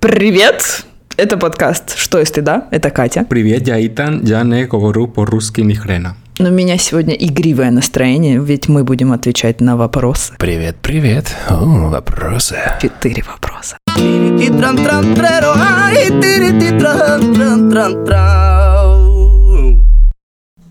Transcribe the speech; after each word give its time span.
Привет! 0.00 0.86
Это 1.18 1.36
подкаст 1.36 1.94
«Что 1.98 2.18
если 2.18 2.40
да?» 2.40 2.68
Это 2.70 2.88
Катя. 2.90 3.26
Привет, 3.28 3.68
я 3.68 3.86
Итан, 3.86 4.24
я 4.24 4.42
не 4.44 4.64
говорю 4.64 5.06
по-русски 5.06 5.60
ни 5.60 5.74
хрена. 5.74 6.16
Но 6.38 6.48
у 6.48 6.52
меня 6.52 6.78
сегодня 6.78 7.12
игривое 7.14 7.70
настроение, 7.70 8.40
ведь 8.42 8.66
мы 8.66 8.82
будем 8.82 9.12
отвечать 9.12 9.60
на 9.60 9.76
вопросы. 9.76 10.32
Привет, 10.38 10.76
привет. 10.80 11.36
О, 11.50 11.90
вопросы. 11.90 12.56
Четыре 12.80 13.22
вопроса. 13.24 13.76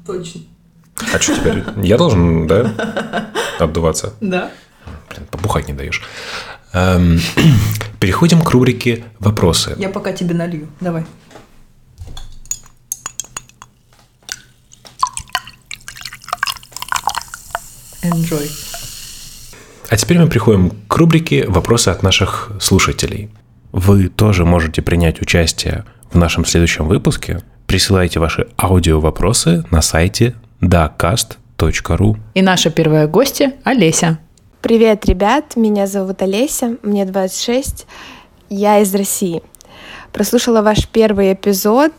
Точно. 0.07 0.41
А 1.13 1.19
что 1.19 1.35
теперь? 1.35 1.63
Я 1.83 1.97
должен, 1.99 2.47
да, 2.47 3.29
отдуваться? 3.59 4.13
Да. 4.21 4.49
Блин, 5.11 5.27
побухать 5.29 5.67
не 5.67 5.73
даешь. 5.75 6.01
Эм, 6.73 7.19
Переходим 7.99 8.41
к 8.41 8.49
рубрике 8.51 9.03
«Вопросы». 9.19 9.75
Я 9.77 9.89
пока 9.89 10.13
тебе 10.13 10.33
налью. 10.33 10.67
Давай. 10.79 11.03
Enjoy. 18.03 18.49
А 19.89 19.97
теперь 19.97 20.19
мы 20.19 20.27
приходим 20.27 20.71
к 20.87 20.95
рубрике 20.95 21.45
«Вопросы 21.47 21.89
от 21.89 22.03
наших 22.03 22.51
слушателей». 22.61 23.29
Вы 23.73 24.07
тоже 24.07 24.45
можете 24.45 24.81
принять 24.81 25.21
участие 25.21 25.83
в 26.11 26.17
нашем 26.17 26.45
следующем 26.45 26.87
выпуске. 26.87 27.41
Присылайте 27.67 28.19
ваши 28.19 28.47
аудио-вопросы 28.57 29.65
на 29.71 29.81
сайте 29.81 30.35
dacast.ru. 30.61 32.17
И 32.33 32.41
наша 32.41 32.69
первая 32.69 33.07
гостья 33.07 33.53
Олеся. 33.65 34.19
Привет, 34.61 35.05
ребят, 35.05 35.55
меня 35.55 35.87
зовут 35.87 36.21
Олеся, 36.21 36.75
мне 36.83 37.05
26, 37.05 37.87
я 38.49 38.79
из 38.79 38.93
России. 38.93 39.41
Прослушала 40.11 40.61
ваш 40.61 40.85
первый 40.89 41.31
эпизод 41.31 41.93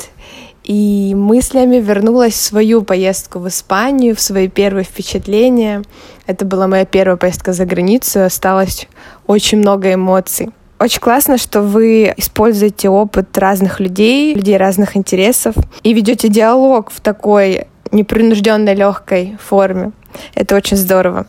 и 0.64 1.14
мыслями 1.16 1.76
вернулась 1.76 2.34
в 2.34 2.42
свою 2.42 2.82
поездку 2.82 3.38
в 3.38 3.48
Испанию, 3.48 4.14
в 4.14 4.20
свои 4.20 4.48
первые 4.48 4.84
впечатления. 4.84 5.82
Это 6.26 6.44
была 6.44 6.66
моя 6.66 6.84
первая 6.84 7.16
поездка 7.16 7.54
за 7.54 7.64
границу, 7.64 8.24
осталось 8.24 8.88
очень 9.26 9.56
много 9.56 9.94
эмоций. 9.94 10.50
Очень 10.78 11.00
классно, 11.00 11.38
что 11.38 11.62
вы 11.62 12.12
используете 12.18 12.90
опыт 12.90 13.38
разных 13.38 13.80
людей, 13.80 14.34
людей 14.34 14.58
разных 14.58 14.98
интересов 14.98 15.54
и 15.82 15.94
ведете 15.94 16.28
диалог 16.28 16.90
в 16.90 17.00
такой 17.00 17.68
непринужденной 17.90 18.74
легкой 18.74 19.38
форме. 19.40 19.92
Это 20.34 20.56
очень 20.56 20.76
здорово. 20.76 21.26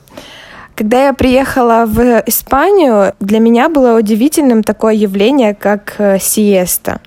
Когда 0.81 1.05
я 1.05 1.13
приехала 1.13 1.85
в 1.85 2.23
Испанию, 2.25 3.13
для 3.19 3.37
меня 3.37 3.69
было 3.69 3.99
удивительным 3.99 4.63
такое 4.63 4.95
явление, 4.95 5.53
как 5.53 5.93
э, 5.99 6.17
сиеста. 6.19 7.01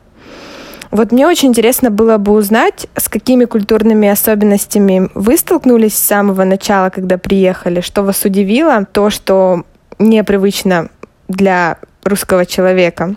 Вот 0.92 1.10
мне 1.10 1.26
очень 1.26 1.48
интересно 1.48 1.90
было 1.90 2.16
бы 2.16 2.30
узнать, 2.34 2.86
с 2.96 3.08
какими 3.08 3.46
культурными 3.46 4.06
особенностями 4.06 5.10
вы 5.16 5.36
столкнулись 5.36 5.96
с 5.96 6.06
самого 6.06 6.44
начала, 6.44 6.90
когда 6.90 7.18
приехали, 7.18 7.80
что 7.80 8.04
вас 8.04 8.24
удивило, 8.24 8.86
то, 8.92 9.10
что 9.10 9.64
непривычно 9.98 10.88
для 11.26 11.78
русского 12.04 12.46
человека. 12.46 13.16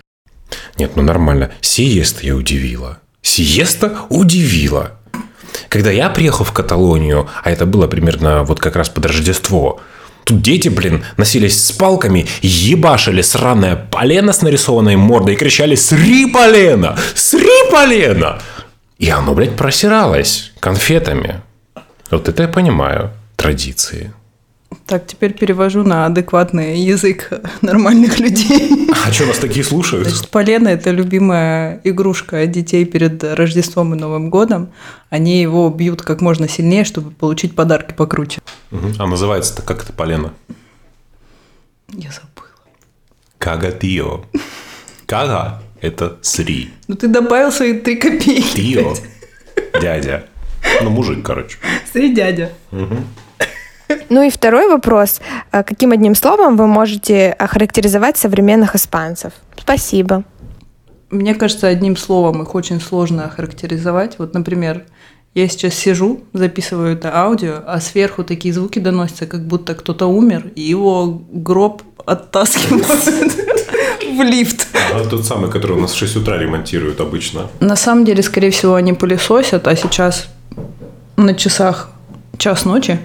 Нет, 0.79 0.95
ну 0.95 1.03
нормально. 1.03 1.51
Сиеста 1.61 2.25
я 2.25 2.35
удивила. 2.35 2.97
Сиеста 3.21 3.95
удивила. 4.09 4.93
Когда 5.69 5.91
я 5.91 6.09
приехал 6.09 6.45
в 6.45 6.51
Каталонию, 6.51 7.29
а 7.43 7.51
это 7.51 7.67
было 7.67 7.85
примерно 7.85 8.43
вот 8.43 8.59
как 8.59 8.75
раз 8.75 8.89
под 8.89 9.05
Рождество, 9.05 9.81
Тут 10.27 10.41
дети, 10.41 10.67
блин, 10.67 11.05
носились 11.15 11.65
с 11.65 11.71
палками, 11.71 12.27
ебашили 12.41 13.21
сраное 13.21 13.77
полено 13.77 14.33
с 14.33 14.41
нарисованной 14.41 14.97
мордой 14.97 15.35
и 15.35 15.37
кричали 15.37 15.75
«Сри 15.75 16.25
полено! 16.25 16.97
Сри 17.15 17.71
полено!» 17.71 18.37
И 18.97 19.09
оно, 19.09 19.33
блядь, 19.33 19.55
просиралось 19.55 20.51
конфетами. 20.59 21.41
Вот 22.11 22.27
это 22.27 22.43
я 22.43 22.49
понимаю. 22.49 23.11
Традиции. 23.37 24.11
Так, 24.87 25.05
теперь 25.05 25.33
перевожу 25.33 25.83
на 25.83 26.05
адекватный 26.05 26.79
язык 26.79 27.33
нормальных 27.61 28.19
людей. 28.19 28.89
А 29.05 29.11
что, 29.11 29.25
нас 29.25 29.37
такие 29.37 29.65
слушают? 29.65 30.07
Значит, 30.07 30.29
полено– 30.29 30.67
это 30.69 30.91
любимая 30.91 31.81
игрушка 31.83 32.47
детей 32.47 32.85
перед 32.85 33.21
Рождеством 33.21 33.93
и 33.93 33.97
Новым 33.97 34.29
годом. 34.29 34.71
Они 35.09 35.41
его 35.41 35.69
бьют 35.69 36.03
как 36.03 36.21
можно 36.21 36.47
сильнее, 36.47 36.85
чтобы 36.85 37.11
получить 37.11 37.53
подарки 37.53 37.93
покруче. 37.93 38.39
Угу. 38.71 38.93
А 38.99 39.07
называется-то 39.07 39.61
как 39.61 39.83
это 39.83 39.91
полено? 39.91 40.33
Я 41.89 42.09
забыла. 42.11 42.47
Кагатио. 43.39 44.23
Кага– 45.05 45.61
это 45.81 46.17
сри. 46.21 46.71
Ну 46.87 46.95
ты 46.95 47.09
добавил 47.09 47.51
свои 47.51 47.77
три 47.77 47.97
копейки. 47.97 48.55
Тио– 48.55 48.95
дядя. 49.81 50.27
Ну, 50.81 50.91
мужик, 50.91 51.25
короче. 51.25 51.57
Сри 51.91 52.15
дядя. 52.15 52.53
Угу. 52.71 52.95
Ну 54.09 54.23
и 54.23 54.29
второй 54.29 54.67
вопрос. 54.69 55.19
А 55.51 55.63
каким 55.63 55.91
одним 55.91 56.15
словом 56.15 56.57
вы 56.57 56.67
можете 56.67 57.31
охарактеризовать 57.31 58.17
современных 58.17 58.75
испанцев? 58.75 59.33
Спасибо. 59.57 60.23
Мне 61.09 61.35
кажется, 61.35 61.67
одним 61.67 61.95
словом 61.95 62.41
их 62.41 62.55
очень 62.55 62.81
сложно 62.81 63.25
охарактеризовать. 63.25 64.19
Вот, 64.19 64.33
например, 64.33 64.83
я 65.33 65.47
сейчас 65.47 65.75
сижу, 65.75 66.21
записываю 66.33 66.93
это 66.93 67.15
аудио, 67.15 67.61
а 67.65 67.79
сверху 67.79 68.23
такие 68.23 68.53
звуки 68.53 68.79
доносятся, 68.79 69.25
как 69.25 69.45
будто 69.45 69.75
кто-то 69.75 70.07
умер, 70.07 70.51
и 70.55 70.61
его 70.61 71.21
гроб 71.31 71.83
оттаскивают 72.05 72.87
в 74.17 74.21
лифт. 74.23 74.67
А 74.93 75.05
тот 75.05 75.25
самый, 75.25 75.51
который 75.51 75.77
у 75.77 75.79
нас 75.79 75.91
в 75.91 75.97
6 75.97 76.17
утра 76.17 76.37
ремонтируют 76.37 76.99
обычно. 77.01 77.47
На 77.59 77.75
самом 77.75 78.03
деле, 78.03 78.23
скорее 78.23 78.49
всего, 78.49 78.75
они 78.75 78.93
пылесосят, 78.93 79.67
а 79.67 79.75
сейчас 79.75 80.27
на 81.17 81.33
часах 81.33 81.91
час 82.37 82.65
ночи. 82.65 82.99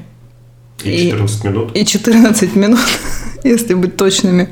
И 0.84 1.10
14 1.10 1.44
минут. 1.44 1.76
И 1.76 1.84
14 1.84 2.56
минут, 2.56 2.80
если 3.44 3.74
быть 3.74 3.96
точными. 3.96 4.48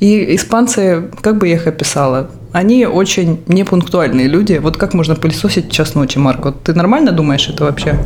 И 0.00 0.36
испанцы, 0.36 1.10
как 1.20 1.38
бы 1.38 1.48
я 1.48 1.54
их 1.54 1.66
описала, 1.66 2.30
они 2.52 2.86
очень 2.86 3.42
непунктуальные 3.48 4.28
люди. 4.28 4.60
Вот 4.62 4.76
как 4.76 4.94
можно 4.94 5.16
пылесосить 5.16 5.72
час 5.72 5.96
ночи, 5.96 6.18
Марко? 6.18 6.52
Ты 6.52 6.72
нормально 6.72 7.10
думаешь 7.10 7.48
это 7.48 7.64
вообще? 7.64 7.98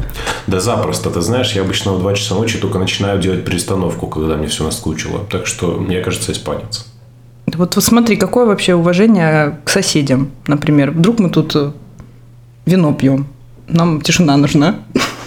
Да 0.46 0.58
запросто. 0.58 1.10
Ты 1.10 1.20
знаешь, 1.20 1.52
я 1.52 1.60
обычно 1.60 1.92
в 1.92 2.00
2 2.00 2.14
часа 2.14 2.34
ночи 2.34 2.58
только 2.58 2.78
начинаю 2.78 3.20
делать 3.20 3.44
перестановку, 3.44 4.06
когда 4.06 4.36
мне 4.36 4.46
все 4.46 4.64
наскучило. 4.64 5.26
Так 5.30 5.46
что, 5.46 5.72
мне 5.72 6.00
кажется, 6.00 6.32
испанец. 6.32 6.86
Вот, 7.56 7.76
вот 7.76 7.84
смотри, 7.84 8.16
какое 8.16 8.46
вообще 8.46 8.74
уважение 8.74 9.58
к 9.64 9.68
соседям, 9.68 10.30
например. 10.46 10.92
Вдруг 10.92 11.18
мы 11.18 11.28
тут 11.28 11.54
э, 11.54 11.72
вино 12.64 12.94
пьем. 12.94 13.26
Нам 13.68 14.00
тишина 14.00 14.36
нужна. 14.38 14.76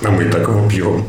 А 0.04 0.10
мы 0.10 0.24
и 0.24 0.30
так 0.30 0.48
его 0.48 0.68
пьем. 0.68 1.06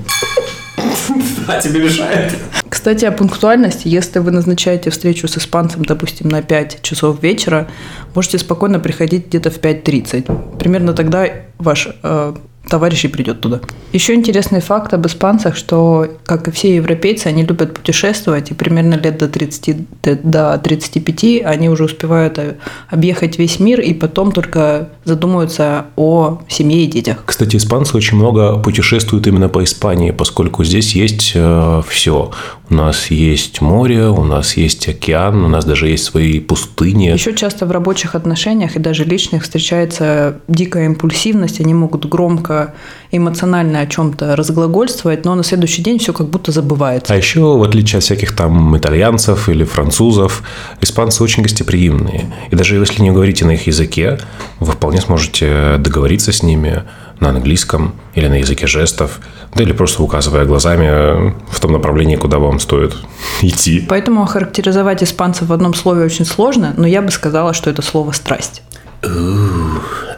А 1.47 1.61
тебе 1.61 1.85
мешает? 1.85 2.35
Кстати, 2.69 3.05
о 3.05 3.13
пунктуальности. 3.13 3.89
Если 3.89 4.19
вы 4.19 4.31
назначаете 4.31 4.91
встречу 4.91 5.29
с 5.29 5.37
испанцем, 5.37 5.85
допустим, 5.85 6.29
на 6.29 6.43
5 6.43 6.83
часов 6.83 7.23
вечера, 7.23 7.69
можете 8.15 8.39
спокойно 8.39 8.81
приходить 8.81 9.29
где-то 9.29 9.51
в 9.51 9.61
5.30. 9.61 10.59
Примерно 10.59 10.93
тогда 10.93 11.29
ваш 11.59 11.89
э, 12.03 12.35
товарищ 12.73 13.05
и 13.05 13.09
придет 13.09 13.41
туда. 13.41 13.61
Еще 13.93 14.15
интересный 14.15 14.61
факт 14.61 14.95
об 14.95 15.07
испанцах, 15.07 15.57
что, 15.57 16.07
как 16.25 16.49
и 16.49 16.51
все 16.51 16.77
европейцы, 16.77 17.27
они 17.27 17.45
любят 17.45 17.75
путешествовать, 17.75 18.51
и 18.51 18.55
примерно 18.55 18.95
лет 18.95 19.19
до 19.19 19.29
30, 19.29 19.77
до 20.23 20.59
35 20.59 21.43
они 21.45 21.69
уже 21.69 21.85
успевают 21.85 22.39
э, 22.39 22.55
объехать 22.89 23.39
весь 23.39 23.61
мир, 23.61 23.81
и 23.81 23.93
потом 23.93 24.33
только 24.33 24.89
задумываются 25.05 25.85
о 25.97 26.39
семье 26.49 26.85
и 26.85 26.87
детях. 26.87 27.23
Кстати, 27.27 27.57
испанцы 27.57 27.95
очень 27.95 28.17
много 28.17 28.59
путешествуют 28.59 29.27
именно 29.27 29.51
по 29.51 29.63
Испании, 29.63 30.11
поскольку 30.11 30.65
здесь 30.65 30.95
есть 30.95 31.33
э, 31.35 31.83
все. 31.87 32.31
У 32.73 32.75
нас 32.75 33.11
есть 33.11 33.61
море, 33.61 34.09
у 34.09 34.25
нас 34.25 34.57
есть 34.57 34.89
океан, 34.89 35.45
у 35.45 35.49
нас 35.49 35.67
даже 35.67 35.89
есть 35.89 36.05
свои 36.05 36.41
пустыни. 36.41 37.09
Еще 37.09 37.35
часто 37.35 37.67
в 37.67 37.71
рабочих 37.71 38.15
отношениях 38.15 38.77
и 38.77 38.79
даже 38.79 39.05
личных 39.05 39.43
встречается 39.43 40.41
дикая 40.49 40.87
импульсивность, 40.87 41.61
они 41.61 41.75
могут 41.75 42.07
громко 42.07 42.73
эмоционально 43.11 43.81
о 43.81 43.87
чем-то 43.87 44.37
разглагольствовать, 44.37 45.27
но 45.27 45.35
на 45.35 45.45
следующий 45.45 45.83
день 45.83 45.99
все 45.99 46.15
как 46.15 46.31
будто 46.31 46.51
забывается. 46.51 47.13
А 47.13 47.17
еще, 47.19 47.59
в 47.59 47.63
отличие 47.63 47.99
от 47.99 48.05
всяких 48.05 48.35
там 48.35 48.75
итальянцев 48.75 49.51
или 49.51 49.65
французов, 49.65 50.43
испанцы 50.81 51.23
очень 51.23 51.43
гостеприимные. 51.43 52.33
И 52.51 52.57
даже 52.57 52.77
если 52.77 53.03
не 53.03 53.11
говорите 53.11 53.45
на 53.45 53.51
их 53.51 53.67
языке, 53.67 54.19
вы 54.61 54.73
вполне 54.73 55.03
сможете 55.03 55.77
договориться 55.77 56.33
с 56.33 56.43
ними 56.43 56.85
на 57.23 57.31
английском 57.31 57.95
или 58.15 58.29
на 58.29 58.41
языке 58.41 58.67
жестов, 58.67 59.21
да 59.55 59.63
или 59.63 59.73
просто 59.73 60.03
указывая 60.03 60.45
глазами 60.45 61.35
в 61.51 61.61
том 61.61 61.73
направлении, 61.73 62.17
куда 62.17 62.39
вам 62.39 62.59
стоит 62.59 62.95
идти. 63.43 63.87
Поэтому 63.89 64.23
охарактеризовать 64.23 65.03
испанцев 65.03 65.49
в 65.49 65.53
одном 65.53 65.73
слове 65.75 66.05
очень 66.05 66.27
сложно, 66.27 66.75
но 66.77 66.87
я 66.87 67.01
бы 67.01 67.11
сказала, 67.11 67.55
что 67.55 67.71
это 67.71 67.83
слово 67.83 68.13
«страсть». 68.13 68.63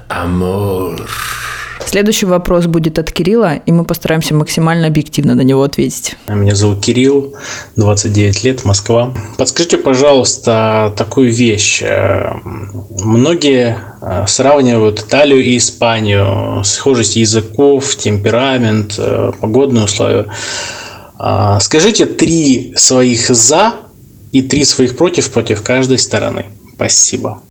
Амор. 0.08 1.00
Следующий 1.86 2.26
вопрос 2.26 2.66
будет 2.66 2.98
от 2.98 3.12
Кирилла, 3.12 3.56
и 3.56 3.72
мы 3.72 3.84
постараемся 3.84 4.34
максимально 4.34 4.86
объективно 4.86 5.34
на 5.34 5.42
него 5.42 5.62
ответить. 5.62 6.16
Меня 6.28 6.54
зовут 6.54 6.84
Кирилл, 6.84 7.34
29 7.76 8.44
лет, 8.44 8.64
Москва. 8.64 9.14
Подскажите, 9.38 9.78
пожалуйста, 9.78 10.92
такую 10.96 11.32
вещь. 11.32 11.82
Э, 11.82 12.32
многие 13.02 13.78
э, 14.00 14.24
сравнивают 14.26 15.00
Италию 15.00 15.44
и 15.44 15.56
Испанию, 15.56 16.62
схожесть 16.64 17.16
языков, 17.16 17.96
темперамент, 17.96 18.94
э, 18.98 19.32
погодные 19.40 19.84
условия. 19.84 20.26
А, 21.16 21.60
скажите 21.60 22.06
три 22.06 22.74
своих 22.76 23.28
«за» 23.28 23.74
и 24.32 24.42
три 24.42 24.64
своих 24.64 24.96
«против» 24.96 25.30
против 25.30 25.62
каждой 25.62 25.98
стороны. 25.98 26.46
Спасибо. 26.74 27.42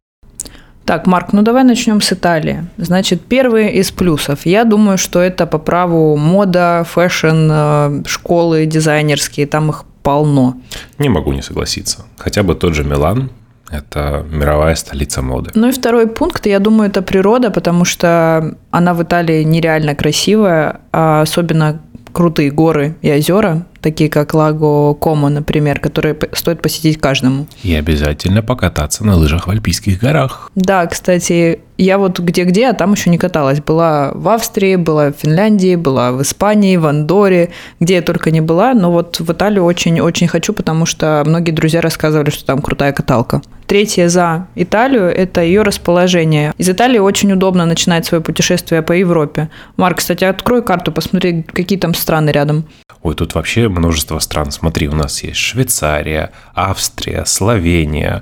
Так, 0.85 1.07
Марк, 1.07 1.33
ну 1.33 1.41
давай 1.41 1.63
начнем 1.63 2.01
с 2.01 2.11
Италии. 2.11 2.65
Значит, 2.77 3.21
первый 3.21 3.71
из 3.79 3.91
плюсов. 3.91 4.45
Я 4.45 4.65
думаю, 4.65 4.97
что 4.97 5.19
это 5.19 5.45
по 5.45 5.57
праву 5.57 6.17
мода, 6.17 6.83
fashion, 6.85 7.49
э, 7.51 8.03
школы 8.05 8.65
дизайнерские, 8.65 9.47
там 9.47 9.69
их 9.69 9.85
полно. 10.03 10.55
Не 10.99 11.09
могу 11.09 11.31
не 11.31 11.41
согласиться. 11.41 12.05
Хотя 12.17 12.43
бы 12.43 12.55
тот 12.55 12.73
же 12.73 12.83
Милан, 12.83 13.29
это 13.71 14.25
мировая 14.29 14.75
столица 14.75 15.21
моды. 15.21 15.51
Ну 15.55 15.69
и 15.69 15.71
второй 15.71 16.07
пункт, 16.07 16.45
я 16.45 16.59
думаю, 16.59 16.89
это 16.89 17.01
природа, 17.01 17.49
потому 17.49 17.85
что 17.85 18.55
она 18.71 18.93
в 18.93 19.01
Италии 19.01 19.43
нереально 19.43 19.95
красивая, 19.95 20.81
а 20.91 21.21
особенно 21.21 21.81
крутые 22.11 22.51
горы 22.51 22.95
и 23.01 23.11
озера, 23.11 23.65
такие 23.83 24.09
как 24.09 24.33
Лаго 24.33 24.93
Комо, 24.95 25.29
например, 25.29 25.79
которые 25.79 26.17
стоит 26.31 26.61
посетить 26.61 26.99
каждому. 26.99 27.45
И 27.61 27.75
обязательно 27.75 28.41
покататься 28.41 29.05
на 29.05 29.15
лыжах 29.15 29.47
в 29.47 29.51
Альпийских 29.51 29.99
горах. 29.99 30.49
Да, 30.55 30.87
кстати, 30.87 31.59
я 31.77 31.97
вот 31.97 32.19
где-где, 32.19 32.69
а 32.69 32.73
там 32.73 32.93
еще 32.93 33.09
не 33.09 33.17
каталась. 33.17 33.59
Была 33.59 34.11
в 34.13 34.29
Австрии, 34.29 34.75
была 34.75 35.11
в 35.11 35.15
Финляндии, 35.17 35.75
была 35.75 36.11
в 36.11 36.21
Испании, 36.21 36.77
в 36.77 36.85
Андоре, 36.85 37.51
где 37.79 37.95
я 37.95 38.01
только 38.01 38.31
не 38.31 38.41
была. 38.41 38.73
Но 38.73 38.91
вот 38.91 39.19
в 39.19 39.31
Италию 39.31 39.65
очень-очень 39.65 40.27
хочу, 40.27 40.53
потому 40.53 40.85
что 40.85 41.21
многие 41.25 41.51
друзья 41.51 41.81
рассказывали, 41.81 42.29
что 42.29 42.45
там 42.45 42.61
крутая 42.61 42.93
каталка. 42.93 43.41
Третье 43.73 44.07
за 44.07 44.45
Италию– 44.53 45.05
это 45.15 45.41
ее 45.41 45.63
расположение. 45.63 46.53
Из 46.59 46.69
Италии 46.69 46.99
очень 46.99 47.31
удобно 47.31 47.65
начинать 47.65 48.05
свое 48.05 48.21
путешествие 48.21 48.83
по 48.83 48.91
Европе. 48.91 49.49
Марк, 49.77 49.97
кстати, 49.97 50.25
открой 50.25 50.61
карту, 50.63 50.91
посмотри, 50.91 51.41
какие 51.41 51.79
там 51.79 51.95
страны 51.95 52.29
рядом. 52.29 52.67
Ой, 53.01 53.15
тут 53.15 53.33
вообще 53.33 53.69
множество 53.69 54.19
стран. 54.19 54.51
Смотри, 54.51 54.89
у 54.89 54.93
нас 54.93 55.23
есть 55.23 55.37
Швейцария, 55.37 56.29
Австрия, 56.53 57.25
Словения, 57.25 58.21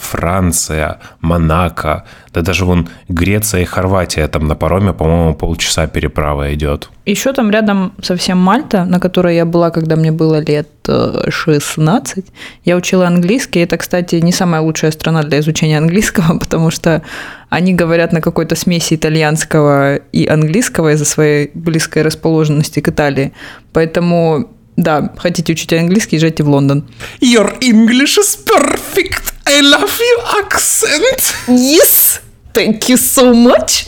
Франция, 0.00 0.98
Монако, 1.20 2.04
да 2.32 2.42
даже 2.42 2.64
вон 2.64 2.88
Греция 3.08 3.62
и 3.62 3.64
Хорватия, 3.64 4.26
там 4.28 4.48
на 4.48 4.56
пароме, 4.56 4.92
по-моему, 4.92 5.34
полчаса 5.34 5.86
переправа 5.86 6.52
идет. 6.54 6.90
Еще 7.04 7.32
там 7.32 7.50
рядом 7.50 7.92
совсем 8.02 8.38
Мальта, 8.38 8.84
на 8.84 8.98
которой 8.98 9.36
я 9.36 9.44
была, 9.44 9.70
когда 9.70 9.94
мне 9.94 10.10
было 10.10 10.40
лет 10.40 10.68
16. 10.86 12.18
Э, 12.18 12.22
я 12.64 12.76
учила 12.76 13.06
английский. 13.06 13.60
Это, 13.60 13.76
кстати, 13.76 14.16
не 14.16 14.32
самая 14.32 14.62
лучшая 14.62 14.90
страна 14.90 15.22
для 15.22 15.38
изучения 15.38 15.78
английского, 15.78 16.38
потому 16.40 16.70
что 16.70 17.02
они 17.48 17.72
говорят 17.72 18.12
на 18.12 18.20
какой-то 18.20 18.56
смеси 18.56 18.94
итальянского 18.94 19.96
и 19.96 20.26
английского 20.26 20.92
из-за 20.92 21.04
своей 21.04 21.50
близкой 21.54 22.02
расположенности 22.02 22.80
к 22.80 22.88
Италии. 22.88 23.32
Поэтому 23.72 24.50
да, 24.76 25.12
хотите 25.16 25.52
учить 25.52 25.72
английский, 25.72 26.16
езжайте 26.16 26.42
в 26.42 26.48
Лондон. 26.48 26.84
Your 27.20 27.58
English 27.60 28.18
is 28.18 28.36
perfect. 28.44 29.35
I 29.48 29.60
love 29.60 29.98
your 30.00 30.42
accent. 30.42 31.34
Yes, 31.46 32.20
thank 32.52 32.88
you 32.88 32.96
so 32.96 33.32
much. 33.32 33.86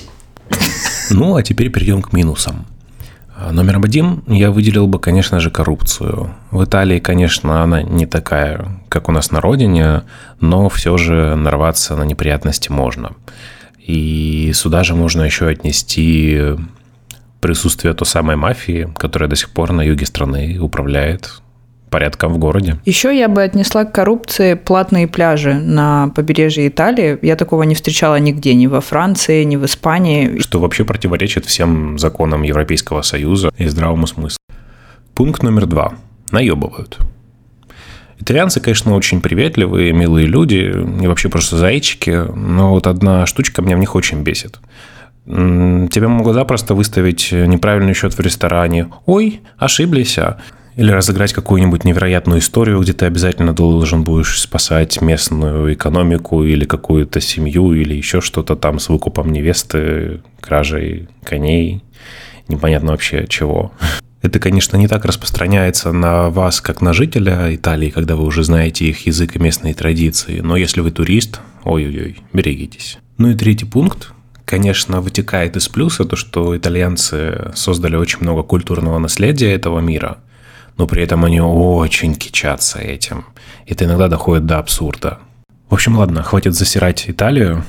Ну, 1.11 1.35
а 1.35 1.43
теперь 1.43 1.69
перейдем 1.71 2.01
к 2.01 2.13
минусам. 2.13 2.65
А, 3.37 3.51
номер 3.51 3.79
один 3.85 4.23
я 4.29 4.53
выделил 4.53 4.87
бы, 4.87 5.01
конечно 5.01 5.41
же, 5.41 5.51
коррупцию. 5.51 6.33
В 6.53 6.65
Италии, 6.65 7.01
конечно, 7.01 7.63
она 7.65 7.83
не 7.83 8.07
такая, 8.07 8.81
как 8.89 9.09
у 9.09 9.13
нас 9.13 9.33
на 9.33 9.41
родине, 9.41 10.05
но 10.41 10.69
все 10.69 10.97
же 10.97 11.35
нарваться 11.35 11.97
на 11.97 12.05
неприятности 12.05 12.71
можно. 12.71 13.17
И 13.85 14.53
сюда 14.55 14.85
же 14.85 14.95
можно 14.95 15.23
еще 15.23 15.49
отнести 15.49 16.41
присутствие 17.41 17.95
той 17.95 18.07
самой 18.07 18.37
мафии, 18.37 18.93
которая 18.97 19.29
до 19.29 19.35
сих 19.35 19.51
пор 19.51 19.73
на 19.73 19.83
юге 19.83 20.07
страны 20.07 20.59
управляет 20.61 21.41
порядком 21.91 22.33
в 22.33 22.39
городе. 22.39 22.77
Еще 22.85 23.17
я 23.17 23.29
бы 23.29 23.43
отнесла 23.43 23.85
к 23.85 23.93
коррупции 23.93 24.55
платные 24.55 25.07
пляжи 25.07 25.55
на 25.55 26.09
побережье 26.09 26.69
Италии. 26.69 27.19
Я 27.23 27.37
такого 27.37 27.63
не 27.65 27.75
встречала 27.75 28.17
нигде, 28.17 28.55
ни 28.55 28.67
во 28.67 28.81
Франции, 28.81 29.45
ни 29.45 29.57
в 29.57 29.65
Испании. 29.65 30.39
Что 30.39 30.61
вообще 30.61 30.85
противоречит 30.85 31.47
всем 31.47 31.99
законам 31.99 32.43
Европейского 32.43 33.03
Союза 33.03 33.51
и 33.57 33.67
здравому 33.67 34.07
смыслу. 34.07 34.39
Пункт 35.15 35.43
номер 35.43 35.67
два. 35.67 35.95
Наебывают. 36.31 36.99
Итальянцы, 38.21 38.61
конечно, 38.61 38.95
очень 38.95 39.21
приветливые, 39.21 39.93
милые 39.93 40.27
люди, 40.27 40.75
и 41.03 41.07
вообще 41.07 41.29
просто 41.29 41.57
зайчики, 41.57 42.11
но 42.11 42.71
вот 42.71 42.87
одна 42.87 43.27
штучка 43.27 43.63
меня 43.63 43.77
в 43.77 43.81
них 43.81 43.95
очень 43.95 44.23
бесит. 44.23 44.59
Тебе 45.25 46.09
могут 46.09 46.35
запросто 46.35 46.75
выставить 46.75 47.31
неправильный 47.33 47.95
счет 47.95 48.15
в 48.15 48.21
ресторане. 48.21 48.89
Ой, 49.07 49.41
ошиблись. 49.57 50.19
А». 50.79 50.81
Или 50.81 50.93
разыграть 50.93 51.33
какую-нибудь 51.33 51.85
невероятную 51.85 52.41
историю, 52.41 52.81
где 52.81 52.93
ты 52.93 53.07
обязательно 53.07 53.53
должен 53.53 54.05
будешь 54.05 54.41
спасать 54.41 55.01
местную 55.01 55.75
экономику 55.75 56.45
или 56.45 56.65
какую-то 56.65 57.21
семью, 57.21 57.73
или 57.73 57.95
еще 57.95 58.21
что-то 58.21 58.57
там 58.57 58.79
с 58.79 58.89
выкупом 58.89 59.33
невесты, 59.33 60.21
кражей 60.41 61.09
коней, 61.25 61.83
непонятно 62.47 62.93
вообще 62.93 63.27
чего. 63.29 63.73
Это, 64.23 64.41
конечно, 64.41 64.77
не 64.77 64.89
так 64.89 65.05
распространяется 65.05 65.93
на 65.93 66.29
вас, 66.31 66.61
как 66.61 66.81
на 66.81 66.93
жителя 66.93 67.55
Италии, 67.55 67.91
когда 67.91 68.17
вы 68.17 68.25
уже 68.25 68.43
знаете 68.43 68.87
их 68.87 69.07
язык 69.07 69.37
и 69.37 69.39
местные 69.39 69.75
традиции. 69.75 70.41
Но 70.41 70.57
если 70.57 70.81
вы 70.81 70.91
турист, 70.91 71.41
ой-ой-ой, 71.65 72.19
берегитесь. 72.33 72.99
Ну 73.17 73.31
и 73.31 73.35
третий 73.35 73.65
пункт, 73.65 74.13
конечно, 74.45 75.01
вытекает 75.01 75.57
из 75.57 75.69
плюса 75.69 76.05
то, 76.05 76.17
что 76.17 76.57
итальянцы 76.57 77.53
создали 77.55 77.95
очень 77.95 78.19
много 78.21 78.43
культурного 78.43 78.99
наследия 78.99 79.53
этого 79.53 79.81
мира– 79.81 80.19
но 80.79 80.87
при 80.87 81.03
этом 81.03 81.25
они 81.25 81.41
очень 81.41 82.15
кичатся 82.15 82.79
этим. 82.79 83.27
Это 83.67 83.85
иногда 83.85 84.09
доходит 84.09 84.47
до 84.47 84.59
абсурда. 84.59 85.19
В 85.69 85.75
общем, 85.75 85.99
ладно, 85.99 86.23
хватит 86.23 86.55
засирать 86.55 87.11
Италию. 87.11 87.65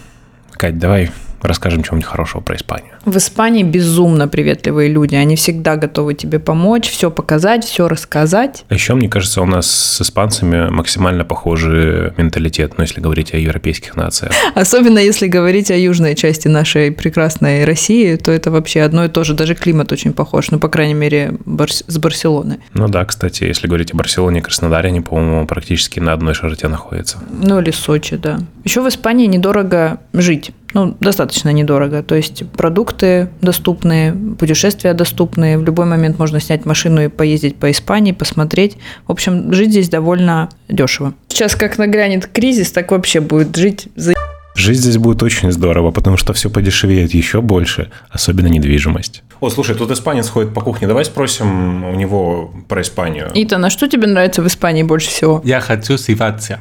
Кать, 0.51 0.77
давай 0.77 1.11
расскажем 1.41 1.83
чего-нибудь 1.83 2.07
хорошего 2.07 2.41
про 2.41 2.55
Испанию. 2.55 2.93
В 3.05 3.17
Испании 3.17 3.63
безумно 3.63 4.27
приветливые 4.27 4.89
люди. 4.89 5.15
Они 5.15 5.35
всегда 5.35 5.75
готовы 5.75 6.13
тебе 6.13 6.39
помочь, 6.39 6.89
все 6.89 7.09
показать, 7.09 7.63
все 7.65 7.87
рассказать. 7.87 8.65
А 8.69 8.73
еще, 8.73 8.95
мне 8.95 9.09
кажется, 9.09 9.41
у 9.41 9.45
нас 9.45 9.69
с 9.69 10.01
испанцами 10.01 10.69
максимально 10.69 11.25
похожий 11.25 12.11
менталитет, 12.17 12.73
ну, 12.77 12.83
если 12.83 13.01
говорить 13.01 13.33
о 13.33 13.37
европейских 13.37 13.95
нациях. 13.95 14.33
Особенно 14.55 14.99
если 14.99 15.27
говорить 15.27 15.71
о 15.71 15.75
южной 15.75 16.15
части 16.15 16.47
нашей 16.47 16.91
прекрасной 16.91 17.65
России, 17.65 18.15
то 18.15 18.31
это 18.31 18.51
вообще 18.51 18.81
одно 18.81 19.05
и 19.05 19.07
то 19.07 19.23
же. 19.23 19.33
Даже 19.33 19.55
климат 19.55 19.91
очень 19.91 20.13
похож, 20.13 20.51
ну, 20.51 20.59
по 20.59 20.67
крайней 20.67 20.93
мере, 20.93 21.33
с 21.67 21.97
Барселоны. 21.97 22.59
Ну 22.73 22.87
да, 22.87 23.05
кстати, 23.05 23.43
если 23.43 23.67
говорить 23.67 23.93
о 23.93 23.97
Барселоне 23.97 24.39
и 24.39 24.43
Краснодаре, 24.43 24.89
они, 24.89 25.01
по-моему, 25.01 25.47
практически 25.47 25.99
на 25.99 26.13
одной 26.13 26.33
широте 26.33 26.67
находятся. 26.67 27.17
Ну 27.31 27.59
или 27.59 27.71
Сочи, 27.71 28.17
да. 28.17 28.39
Еще 28.63 28.81
в 28.81 28.87
Испании 28.87 29.27
недорого 29.27 29.99
жить 30.13 30.51
ну, 30.73 30.95
достаточно 30.99 31.49
недорого. 31.49 32.03
То 32.03 32.15
есть 32.15 32.43
продукты 32.51 33.29
доступные, 33.41 34.13
путешествия 34.13 34.93
доступные. 34.93 35.57
В 35.57 35.63
любой 35.63 35.85
момент 35.85 36.19
можно 36.19 36.39
снять 36.39 36.65
машину 36.65 37.03
и 37.03 37.07
поездить 37.07 37.55
по 37.55 37.71
Испании, 37.71 38.11
посмотреть. 38.11 38.77
В 39.07 39.11
общем, 39.11 39.53
жить 39.53 39.71
здесь 39.71 39.89
довольно 39.89 40.49
дешево. 40.67 41.13
Сейчас 41.27 41.55
как 41.55 41.77
нагрянет 41.77 42.27
кризис, 42.27 42.71
так 42.71 42.91
вообще 42.91 43.19
будет 43.19 43.55
жить 43.55 43.87
за 43.95 44.13
Жить 44.55 44.79
здесь 44.79 44.97
будет 44.97 45.23
очень 45.23 45.53
здорово, 45.53 45.91
потому 45.91 46.17
что 46.17 46.33
все 46.33 46.49
подешевеет 46.49 47.13
еще 47.13 47.39
больше, 47.39 47.91
особенно 48.09 48.47
недвижимость. 48.47 49.23
О, 49.39 49.49
слушай, 49.49 49.73
тут 49.73 49.89
испанец 49.91 50.27
ходит 50.27 50.53
по 50.53 50.59
кухне. 50.59 50.85
Давай 50.85 51.05
спросим 51.05 51.85
у 51.85 51.95
него 51.95 52.53
про 52.67 52.81
Испанию. 52.81 53.31
Итан, 53.33 53.63
а 53.63 53.69
что 53.69 53.87
тебе 53.87 54.07
нравится 54.07 54.41
в 54.41 54.47
Испании 54.47 54.83
больше 54.83 55.07
всего? 55.07 55.41
Я 55.45 55.61
хочу 55.61 55.97
сиваться. 55.97 56.59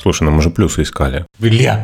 Слушай, 0.00 0.24
ну 0.24 0.30
мы 0.30 0.42
же 0.42 0.50
плюсы 0.50 0.82
искали. 0.82 1.26
Бля. 1.38 1.82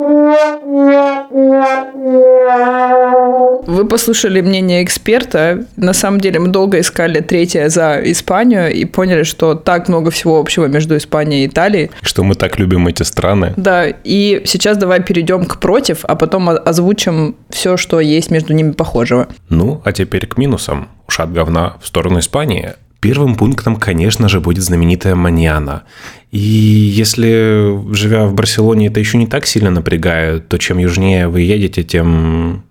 Вы 3.66 3.86
послушали 3.86 4.40
мнение 4.40 4.82
эксперта. 4.82 5.66
На 5.76 5.92
самом 5.92 6.20
деле 6.20 6.40
мы 6.40 6.48
долго 6.48 6.80
искали 6.80 7.20
третье 7.20 7.68
за 7.68 8.00
Испанию 8.04 8.72
и 8.72 8.84
поняли, 8.84 9.24
что 9.24 9.54
так 9.54 9.88
много 9.88 10.10
всего 10.10 10.38
общего 10.38 10.66
между 10.66 10.96
Испанией 10.96 11.44
и 11.44 11.46
Италией. 11.46 11.90
Что 12.00 12.24
мы 12.24 12.36
так 12.36 12.58
любим 12.58 12.86
эти 12.88 13.02
страны. 13.02 13.52
Да, 13.56 13.86
и 13.86 14.42
сейчас 14.46 14.78
давай 14.78 15.02
перейдем 15.02 15.44
к 15.44 15.60
против, 15.60 16.04
а 16.04 16.14
потом 16.14 16.48
озвучим 16.48 17.36
все, 17.50 17.76
что 17.76 18.00
есть 18.00 18.30
между 18.30 18.54
ними 18.54 18.72
похожего. 18.72 19.28
Ну, 19.50 19.82
а 19.84 19.92
теперь 19.92 20.26
к 20.26 20.38
минусам. 20.38 20.88
Ушат 21.08 21.32
говна 21.32 21.76
в 21.82 21.86
сторону 21.86 22.18
Испании. 22.20 22.74
Первым 23.06 23.36
пунктом, 23.36 23.76
конечно 23.76 24.28
же, 24.28 24.40
будет 24.40 24.64
знаменитая 24.64 25.14
маньяна. 25.14 25.84
И 26.32 26.38
если, 26.38 27.94
живя 27.94 28.26
в 28.26 28.34
Барселоне, 28.34 28.88
это 28.88 28.98
еще 28.98 29.16
не 29.16 29.28
так 29.28 29.46
сильно 29.46 29.70
напрягает, 29.70 30.48
то 30.48 30.58
чем 30.58 30.78
южнее 30.78 31.28
вы 31.28 31.42
едете, 31.42 31.84
тем 31.84 32.64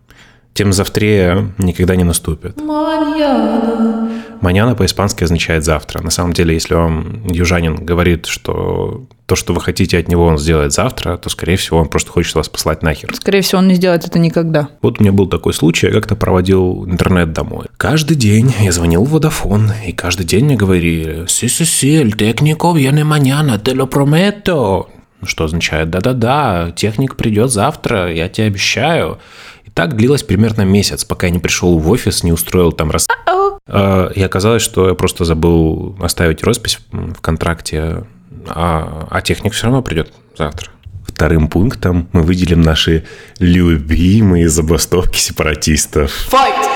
тем 0.54 0.74
завтра 0.74 1.54
никогда 1.58 1.96
не 1.96 2.04
наступит. 2.04 2.62
Маньяна 2.62 4.05
по-испански 4.42 5.24
означает 5.24 5.64
завтра. 5.64 6.02
На 6.02 6.12
самом 6.12 6.34
деле, 6.34 6.54
если 6.54 6.74
вам 6.74 7.28
южанин 7.28 7.76
говорит, 7.76 8.26
что 8.26 9.06
то, 9.26 9.36
что 9.36 9.54
вы 9.54 9.62
хотите 9.62 9.98
от 9.98 10.08
него, 10.08 10.26
он 10.26 10.38
сделает 10.38 10.72
завтра, 10.72 11.18
то, 11.18 11.30
скорее 11.30 11.56
всего, 11.58 11.80
он 11.80 11.88
просто 11.88 12.12
хочет 12.12 12.36
вас 12.36 12.48
послать 12.48 12.84
нахер. 12.84 13.14
Скорее 13.16 13.42
всего, 13.42 13.60
он 13.60 13.68
не 13.68 13.76
сделает 13.76 14.06
это 14.06 14.20
никогда. 14.20 14.70
Вот 14.82 15.00
у 15.00 15.04
меня 15.04 15.12
был 15.12 15.28
такой 15.28 15.54
случай, 15.54 15.88
я 15.88 15.94
как-то 15.94 16.16
проводил 16.16 16.86
интернет 16.86 17.34
домой. 17.34 17.66
Каждый 17.78 18.16
день 18.16 18.54
я 18.60 18.72
звонил 18.72 19.04
в 19.04 19.16
Vodafone, 19.16 19.72
и 19.88 19.92
каждый 19.92 20.26
день 20.26 20.46
мне 20.46 20.56
говорили 20.56 21.26
«Си-си-си, 21.28 22.02
el 22.02 22.16
técnico 22.16 22.74
viene 22.74 23.04
mañana, 23.04 23.58
te 23.58 23.74
lo 23.74 23.90
prometo». 23.90 24.88
Что 25.24 25.46
означает 25.46 25.90
«Да-да-да, 25.90 26.72
техник 26.76 27.16
придет 27.16 27.52
завтра, 27.52 28.14
я 28.14 28.30
тебе 28.30 28.48
обещаю». 28.48 29.18
И 29.64 29.72
так 29.72 29.96
длилось 29.96 30.22
примерно 30.22 30.62
месяц, 30.62 31.04
пока 31.04 31.28
я 31.28 31.34
не 31.34 31.40
пришел 31.40 31.80
в 31.80 31.90
офис, 31.90 32.24
не 32.24 32.32
устроил 32.32 32.72
там 32.72 32.92
раз... 32.92 33.08
А, 33.26 33.45
И 33.68 34.22
оказалось, 34.22 34.62
что 34.62 34.90
я 34.90 34.94
просто 34.94 35.26
забыл 35.26 35.98
оставить 36.00 36.44
роспись 36.44 36.80
в 36.92 37.20
контракте, 37.20 38.04
а, 38.48 39.08
а 39.10 39.22
техник 39.22 39.54
все 39.54 39.66
равно 39.66 39.82
придет 39.82 40.14
завтра. 40.38 40.70
Вторым 41.08 41.48
пунктом 41.48 42.08
мы 42.12 42.22
выделим 42.24 42.62
наши 42.62 43.06
любимые 43.40 44.50
забастовки 44.50 45.18
сепаратистов. 45.18 46.28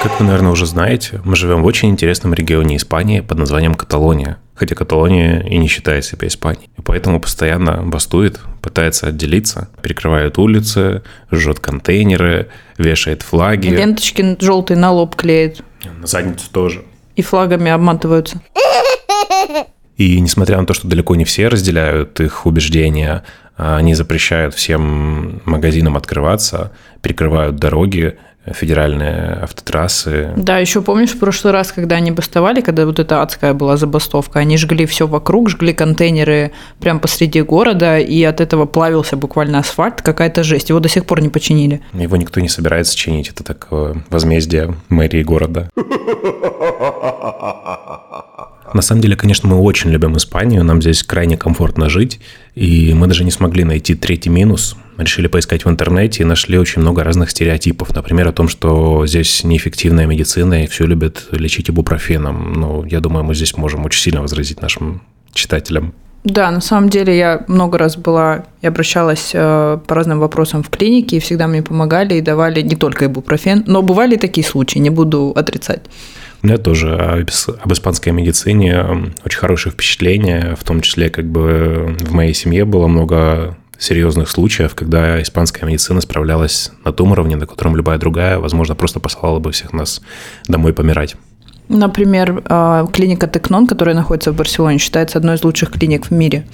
Как 0.01 0.19
вы, 0.19 0.25
наверное, 0.25 0.51
уже 0.51 0.65
знаете, 0.65 1.19
мы 1.25 1.35
живем 1.35 1.61
в 1.61 1.65
очень 1.65 1.89
интересном 1.89 2.33
регионе 2.33 2.77
Испании 2.77 3.19
под 3.19 3.37
названием 3.37 3.75
Каталония. 3.75 4.37
Хотя 4.55 4.75
Каталония 4.75 5.41
и 5.41 5.57
не 5.57 5.67
считает 5.67 6.05
себя 6.05 6.27
Испанией. 6.27 6.69
И 6.77 6.81
поэтому 6.81 7.19
постоянно 7.19 7.83
бастует, 7.83 8.39
пытается 8.61 9.07
отделиться, 9.07 9.69
перекрывает 9.81 10.37
улицы, 10.37 11.01
жжет 11.31 11.59
контейнеры, 11.59 12.47
вешает 12.77 13.23
флаги. 13.23 13.67
Ленточки 13.67 14.37
желтые 14.39 14.77
на 14.77 14.91
лоб 14.91 15.15
клеит. 15.15 15.61
На 15.99 16.07
задницу 16.07 16.49
тоже. 16.51 16.83
И 17.15 17.21
флагами 17.21 17.71
обматываются. 17.71 18.41
И 19.97 20.19
несмотря 20.21 20.57
на 20.57 20.65
то, 20.65 20.73
что 20.73 20.87
далеко 20.87 21.15
не 21.15 21.25
все 21.25 21.49
разделяют 21.49 22.19
их 22.21 22.45
убеждения, 22.45 23.25
они 23.57 23.93
запрещают 23.93 24.55
всем 24.55 25.41
магазинам 25.43 25.97
открываться, 25.97 26.71
перекрывают 27.01 27.57
дороги, 27.57 28.17
федеральные 28.53 29.39
автотрассы. 29.43 30.33
Да, 30.35 30.57
еще 30.57 30.81
помнишь 30.81 31.11
в 31.11 31.19
прошлый 31.19 31.53
раз, 31.53 31.71
когда 31.71 31.95
они 31.95 32.11
бастовали, 32.11 32.61
когда 32.61 32.85
вот 32.85 32.99
эта 32.99 33.21
адская 33.21 33.53
была 33.53 33.77
забастовка, 33.77 34.39
они 34.39 34.57
жгли 34.57 34.85
все 34.85 35.07
вокруг, 35.07 35.49
жгли 35.49 35.73
контейнеры 35.73 36.51
прямо 36.79 36.99
посреди 36.99 37.41
города, 37.41 37.97
и 37.99 38.23
от 38.23 38.41
этого 38.41 38.65
плавился 38.65 39.17
буквально 39.17 39.59
асфальт, 39.59 40.01
какая-то 40.01 40.43
жесть. 40.43 40.69
Его 40.69 40.79
до 40.79 40.89
сих 40.89 41.05
пор 41.05 41.21
не 41.21 41.29
починили. 41.29 41.81
Его 41.93 42.17
никто 42.17 42.39
не 42.39 42.49
собирается 42.49 42.95
чинить. 42.95 43.29
Это 43.29 43.43
такое 43.43 44.03
возмездие 44.09 44.75
мэрии 44.89 45.23
города. 45.23 45.69
На 48.73 48.81
самом 48.81 49.01
деле, 49.01 49.15
конечно, 49.15 49.49
мы 49.49 49.59
очень 49.59 49.89
любим 49.89 50.17
Испанию, 50.17 50.63
нам 50.63 50.81
здесь 50.81 51.03
крайне 51.03 51.37
комфортно 51.37 51.89
жить, 51.89 52.19
и 52.55 52.93
мы 52.93 53.07
даже 53.07 53.23
не 53.23 53.31
смогли 53.31 53.63
найти 53.63 53.95
третий 53.95 54.29
минус. 54.29 54.75
Решили 54.97 55.27
поискать 55.27 55.65
в 55.65 55.69
интернете 55.69 56.23
и 56.23 56.25
нашли 56.25 56.57
очень 56.57 56.81
много 56.81 57.03
разных 57.03 57.31
стереотипов. 57.31 57.95
Например, 57.95 58.27
о 58.27 58.33
том, 58.33 58.49
что 58.49 59.05
здесь 59.07 59.43
неэффективная 59.43 60.05
медицина 60.05 60.63
и 60.63 60.67
все 60.67 60.85
любят 60.85 61.27
лечить 61.31 61.69
ибупрофеном. 61.69 62.53
Ну, 62.53 62.83
я 62.83 62.99
думаю, 62.99 63.23
мы 63.23 63.33
здесь 63.33 63.55
можем 63.55 63.85
очень 63.85 64.01
сильно 64.01 64.21
возразить 64.21 64.61
нашим 64.61 65.01
читателям. 65.31 65.93
Да, 66.25 66.51
на 66.51 66.59
самом 66.59 66.89
деле 66.89 67.17
я 67.17 67.45
много 67.47 67.77
раз 67.77 67.95
была 67.95 68.43
и 68.61 68.67
обращалась 68.67 69.31
э, 69.33 69.79
по 69.87 69.95
разным 69.95 70.19
вопросам 70.19 70.63
в 70.63 70.69
клинике, 70.69 71.17
и 71.17 71.19
всегда 71.21 71.47
мне 71.47 71.63
помогали 71.63 72.15
и 72.15 72.21
давали 72.21 72.61
не 72.61 72.75
только 72.75 73.05
ибупрофен, 73.05 73.63
но 73.67 73.81
бывали 73.81 74.15
и 74.15 74.17
такие 74.19 74.45
случаи, 74.45 74.79
не 74.79 74.89
буду 74.89 75.31
отрицать. 75.33 75.83
У 76.41 76.47
меня 76.47 76.57
тоже 76.57 76.95
об 76.95 77.73
испанской 77.73 78.13
медицине 78.13 79.13
очень 79.25 79.39
хорошее 79.39 79.73
впечатление, 79.73 80.55
в 80.59 80.63
том 80.63 80.81
числе 80.81 81.09
как 81.09 81.25
бы 81.25 81.97
в 81.99 82.13
моей 82.13 82.33
семье 82.33 82.65
было 82.65 82.87
много 82.87 83.57
серьезных 83.77 84.29
случаев, 84.29 84.75
когда 84.75 85.21
испанская 85.21 85.67
медицина 85.67 86.01
справлялась 86.01 86.71
на 86.83 86.91
том 86.91 87.11
уровне, 87.11 87.35
на 87.35 87.45
котором 87.45 87.75
любая 87.75 87.97
другая, 87.97 88.37
возможно, 88.39 88.75
просто 88.75 88.99
послала 88.99 89.39
бы 89.39 89.51
всех 89.51 89.73
нас 89.73 90.01
домой 90.47 90.73
помирать. 90.73 91.15
Например, 91.69 92.41
э, 92.43 92.87
клиника 92.91 93.27
Текнон, 93.27 93.67
которая 93.67 93.95
находится 93.95 94.31
в 94.31 94.35
Барселоне, 94.35 94.79
считается 94.79 95.17
одной 95.17 95.35
из 95.35 95.43
лучших 95.43 95.71
клиник 95.71 96.07
в 96.07 96.11
мире. 96.11 96.45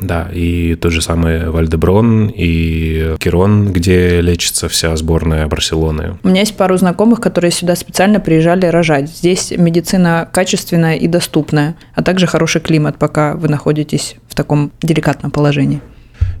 Да, 0.00 0.28
и 0.32 0.74
тот 0.74 0.92
же 0.92 1.00
самый 1.00 1.50
Вальдеброн 1.50 2.26
и 2.34 3.16
Кирон, 3.18 3.72
где 3.72 4.20
лечится 4.20 4.68
вся 4.68 4.94
сборная 4.96 5.46
Барселоны. 5.46 6.18
У 6.22 6.28
меня 6.28 6.40
есть 6.40 6.56
пару 6.56 6.76
знакомых, 6.76 7.20
которые 7.20 7.50
сюда 7.50 7.76
специально 7.76 8.20
приезжали 8.20 8.66
рожать. 8.66 9.08
Здесь 9.08 9.52
медицина 9.56 10.28
качественная 10.32 10.96
и 10.96 11.06
доступная, 11.06 11.76
а 11.94 12.02
также 12.02 12.26
хороший 12.26 12.60
климат, 12.60 12.98
пока 12.98 13.34
вы 13.34 13.48
находитесь 13.48 14.16
в 14.28 14.34
таком 14.34 14.72
деликатном 14.82 15.30
положении. 15.30 15.80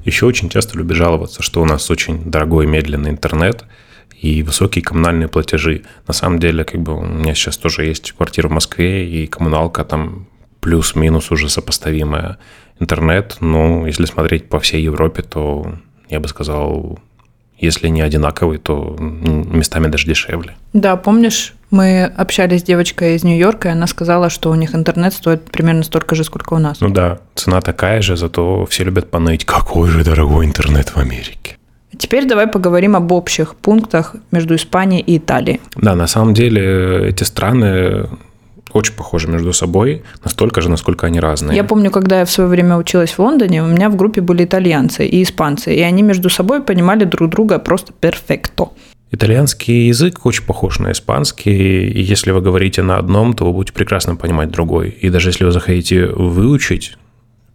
Еще 0.04 0.26
очень 0.26 0.48
часто 0.48 0.76
люблю 0.76 0.94
жаловаться, 0.94 1.42
что 1.42 1.62
у 1.62 1.64
нас 1.64 1.90
очень 1.90 2.30
дорогой 2.30 2.66
медленный 2.66 3.10
интернет 3.10 3.64
и 4.20 4.42
высокие 4.42 4.82
коммунальные 4.82 5.28
платежи. 5.28 5.82
На 6.06 6.14
самом 6.14 6.38
деле, 6.38 6.64
как 6.64 6.80
бы 6.80 6.96
у 6.96 7.02
меня 7.02 7.34
сейчас 7.34 7.56
тоже 7.56 7.84
есть 7.84 8.12
квартира 8.12 8.48
в 8.48 8.52
Москве, 8.52 9.08
и 9.08 9.26
коммуналка 9.26 9.84
там 9.84 10.26
плюс-минус 10.60 11.30
уже 11.30 11.48
сопоставимая. 11.48 12.38
Интернет, 12.80 13.36
ну, 13.40 13.86
если 13.86 14.04
смотреть 14.04 14.48
по 14.48 14.58
всей 14.60 14.82
Европе, 14.82 15.22
то 15.22 15.74
я 16.08 16.20
бы 16.20 16.28
сказал, 16.28 16.98
если 17.58 17.88
не 17.88 18.02
одинаковый, 18.02 18.58
то 18.58 18.96
местами 18.98 19.86
даже 19.86 20.06
дешевле. 20.06 20.54
Да, 20.72 20.96
помнишь, 20.96 21.54
мы 21.70 22.04
общались 22.04 22.60
с 22.60 22.64
девочкой 22.64 23.14
из 23.14 23.24
Нью-Йорка, 23.24 23.68
и 23.68 23.72
она 23.72 23.86
сказала, 23.86 24.28
что 24.28 24.50
у 24.50 24.54
них 24.54 24.74
интернет 24.74 25.14
стоит 25.14 25.50
примерно 25.50 25.82
столько 25.82 26.14
же, 26.14 26.24
сколько 26.24 26.54
у 26.54 26.58
нас. 26.58 26.80
Ну 26.80 26.90
да, 26.90 27.20
цена 27.34 27.60
такая 27.60 28.02
же, 28.02 28.16
зато 28.16 28.66
все 28.66 28.84
любят 28.84 29.10
поныть, 29.10 29.44
какой 29.44 29.88
же 29.88 30.04
дорогой 30.04 30.46
интернет 30.46 30.88
в 30.90 30.96
Америке. 30.98 31.56
Теперь 31.96 32.26
давай 32.26 32.48
поговорим 32.48 32.96
об 32.96 33.12
общих 33.12 33.54
пунктах 33.54 34.16
между 34.32 34.56
Испанией 34.56 35.00
и 35.00 35.18
Италией. 35.18 35.60
Да, 35.76 35.94
на 35.94 36.08
самом 36.08 36.34
деле 36.34 37.08
эти 37.08 37.22
страны 37.22 38.08
очень 38.74 38.94
похожи 38.94 39.28
между 39.28 39.52
собой, 39.52 40.02
настолько 40.24 40.60
же, 40.60 40.68
насколько 40.68 41.06
они 41.06 41.20
разные. 41.20 41.56
Я 41.56 41.64
помню, 41.64 41.90
когда 41.90 42.18
я 42.18 42.24
в 42.24 42.30
свое 42.30 42.50
время 42.50 42.76
училась 42.76 43.12
в 43.12 43.18
Лондоне, 43.20 43.62
у 43.62 43.66
меня 43.66 43.88
в 43.88 43.96
группе 43.96 44.20
были 44.20 44.44
итальянцы 44.44 45.06
и 45.06 45.22
испанцы, 45.22 45.74
и 45.74 45.80
они 45.80 46.02
между 46.02 46.28
собой 46.28 46.60
понимали 46.62 47.04
друг 47.04 47.30
друга 47.30 47.58
просто 47.58 47.92
перфекто. 47.92 48.70
Итальянский 49.12 49.86
язык 49.86 50.26
очень 50.26 50.44
похож 50.44 50.80
на 50.80 50.90
испанский, 50.90 51.88
и 51.88 52.02
если 52.02 52.32
вы 52.32 52.40
говорите 52.40 52.82
на 52.82 52.96
одном, 52.96 53.34
то 53.34 53.44
вы 53.44 53.52
будете 53.52 53.72
прекрасно 53.72 54.16
понимать 54.16 54.50
другой. 54.50 54.88
И 54.88 55.08
даже 55.08 55.28
если 55.28 55.44
вы 55.44 55.52
захотите 55.52 56.06
выучить 56.06 56.98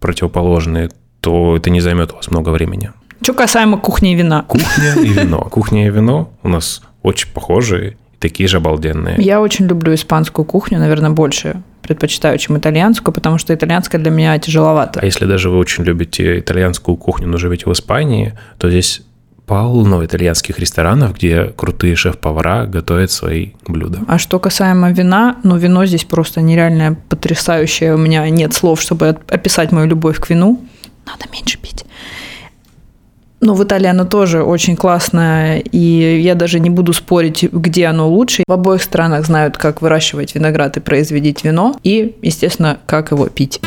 противоположные, 0.00 0.88
то 1.20 1.56
это 1.56 1.68
не 1.68 1.82
займет 1.82 2.12
у 2.12 2.16
вас 2.16 2.30
много 2.30 2.48
времени. 2.48 2.92
Что 3.20 3.34
касаемо 3.34 3.76
кухни 3.76 4.12
и 4.12 4.14
вина. 4.14 4.42
Кухня 4.48 4.94
и 4.94 5.08
вино. 5.08 5.40
Кухня 5.50 5.86
и 5.86 5.90
вино 5.90 6.32
у 6.42 6.48
нас 6.48 6.80
очень 7.02 7.28
похожие, 7.30 7.98
такие 8.20 8.48
же 8.48 8.58
обалденные. 8.58 9.16
Я 9.18 9.40
очень 9.40 9.66
люблю 9.66 9.94
испанскую 9.94 10.44
кухню, 10.44 10.78
наверное, 10.78 11.10
больше 11.10 11.62
предпочитаю, 11.82 12.38
чем 12.38 12.56
итальянскую, 12.56 13.12
потому 13.12 13.38
что 13.38 13.52
итальянская 13.52 14.00
для 14.00 14.12
меня 14.12 14.38
тяжеловато. 14.38 15.00
А 15.00 15.04
если 15.04 15.24
даже 15.24 15.50
вы 15.50 15.56
очень 15.56 15.82
любите 15.82 16.38
итальянскую 16.38 16.96
кухню, 16.96 17.26
но 17.26 17.38
живете 17.38 17.64
в 17.66 17.72
Испании, 17.72 18.38
то 18.58 18.70
здесь 18.70 19.02
полно 19.46 20.04
итальянских 20.04 20.60
ресторанов, 20.60 21.16
где 21.16 21.46
крутые 21.56 21.96
шеф-повара 21.96 22.66
готовят 22.66 23.10
свои 23.10 23.50
блюда. 23.66 23.98
А 24.06 24.18
что 24.18 24.38
касаемо 24.38 24.92
вина, 24.92 25.38
ну, 25.42 25.56
вино 25.56 25.86
здесь 25.86 26.04
просто 26.04 26.40
нереально 26.40 26.96
потрясающее. 27.08 27.94
У 27.94 27.98
меня 27.98 28.28
нет 28.30 28.54
слов, 28.54 28.80
чтобы 28.80 29.18
описать 29.28 29.72
мою 29.72 29.88
любовь 29.88 30.20
к 30.20 30.30
вину. 30.30 30.64
Надо 31.04 31.24
меньше 31.32 31.58
пить. 31.58 31.69
Но 33.40 33.54
в 33.54 33.64
Италии 33.64 33.86
оно 33.86 34.04
тоже 34.04 34.42
очень 34.42 34.76
классное, 34.76 35.60
и 35.60 36.20
я 36.20 36.34
даже 36.34 36.60
не 36.60 36.68
буду 36.68 36.92
спорить, 36.92 37.42
где 37.50 37.86
оно 37.86 38.06
лучше. 38.08 38.44
В 38.46 38.52
обоих 38.52 38.82
странах 38.82 39.24
знают, 39.24 39.56
как 39.56 39.80
выращивать 39.80 40.34
виноград 40.34 40.76
и 40.76 40.80
производить 40.80 41.42
вино, 41.42 41.74
и, 41.82 42.16
естественно, 42.20 42.78
как 42.84 43.12
его 43.12 43.26
пить. 43.28 43.60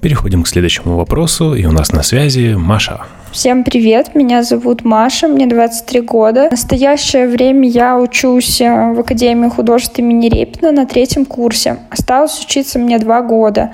Переходим 0.00 0.42
к 0.42 0.48
следующему 0.48 0.96
вопросу, 0.96 1.54
и 1.54 1.64
у 1.66 1.72
нас 1.72 1.92
на 1.92 2.02
связи 2.02 2.54
Маша. 2.54 3.02
Всем 3.30 3.62
привет, 3.62 4.16
меня 4.16 4.42
зовут 4.42 4.84
Маша, 4.84 5.28
мне 5.28 5.46
23 5.46 6.00
года. 6.00 6.48
В 6.48 6.52
настоящее 6.52 7.28
время 7.28 7.68
я 7.68 7.96
учусь 7.96 8.60
э, 8.60 8.92
в 8.92 8.98
Академии 8.98 9.48
художеств 9.48 9.96
имени 10.00 10.28
Репина 10.28 10.72
на 10.72 10.84
третьем 10.84 11.24
курсе. 11.24 11.76
Осталось 11.90 12.42
учиться 12.42 12.80
мне 12.80 12.98
два 12.98 13.22
года. 13.22 13.70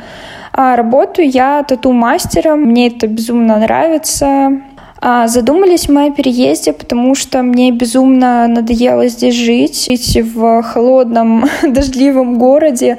А 0.58 0.74
работаю 0.74 1.28
я 1.28 1.62
тату-мастером, 1.64 2.62
мне 2.62 2.86
это 2.86 3.06
безумно 3.06 3.58
нравится. 3.58 4.62
А 5.02 5.28
задумались 5.28 5.90
мы 5.90 6.06
о 6.06 6.10
переезде, 6.10 6.72
потому 6.72 7.14
что 7.14 7.42
мне 7.42 7.70
безумно 7.72 8.48
надоело 8.48 9.06
здесь 9.06 9.34
жить, 9.34 9.86
жить 9.86 10.18
в 10.34 10.62
холодном, 10.62 11.44
дождливом 11.62 12.38
городе. 12.38 12.96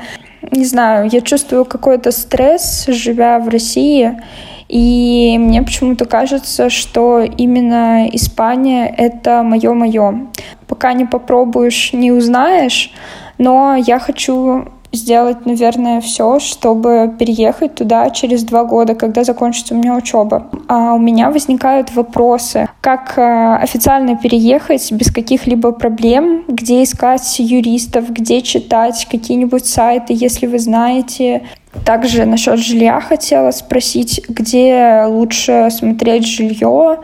Не 0.52 0.66
знаю, 0.66 1.10
я 1.12 1.20
чувствую 1.22 1.66
какой-то 1.66 2.12
стресс, 2.12 2.86
живя 2.90 3.40
в 3.40 3.50
России. 3.50 4.22
И 4.70 5.38
мне 5.40 5.64
почему-то 5.64 6.06
кажется, 6.06 6.70
что 6.70 7.22
именно 7.22 8.08
Испания— 8.14 8.94
это 8.98 9.42
мое-мое. 9.42 10.28
Пока 10.68 10.94
не 10.94 11.06
попробуешь, 11.06 11.92
не 11.92 12.12
узнаешь, 12.12 12.94
но 13.40 13.76
я 13.76 13.98
хочу 13.98 14.66
сделать, 14.92 15.46
наверное, 15.46 16.02
все, 16.02 16.40
чтобы 16.40 17.14
переехать 17.18 17.76
туда 17.76 18.10
через 18.10 18.44
два 18.44 18.64
года, 18.64 18.96
когда 18.96 19.24
закончится 19.24 19.74
у 19.74 19.78
меня 19.78 19.96
учеба. 19.96 20.48
А 20.68 20.94
у 20.94 21.00
меня 21.00 21.30
возникают 21.30 21.94
вопросы, 21.94 22.68
как 22.82 23.18
э, 23.18 23.56
официально 23.56 24.16
переехать 24.16 24.92
без 24.92 25.12
каких-либо 25.12 25.72
проблем, 25.72 26.44
где 26.48 26.84
искать 26.84 27.40
юристов, 27.40 28.10
где 28.10 28.42
читать 28.42 29.08
какие-нибудь 29.10 29.66
сайты, 29.66 30.14
если 30.16 30.48
вы 30.48 30.60
знаете. 30.60 31.44
Также 31.86 32.26
насчет 32.26 32.60
жилья 32.60 33.00
хотела 33.02 33.52
спросить, 33.52 34.22
где 34.30 35.04
лучше 35.08 35.70
смотреть 35.70 36.26
жилье, 36.26 37.00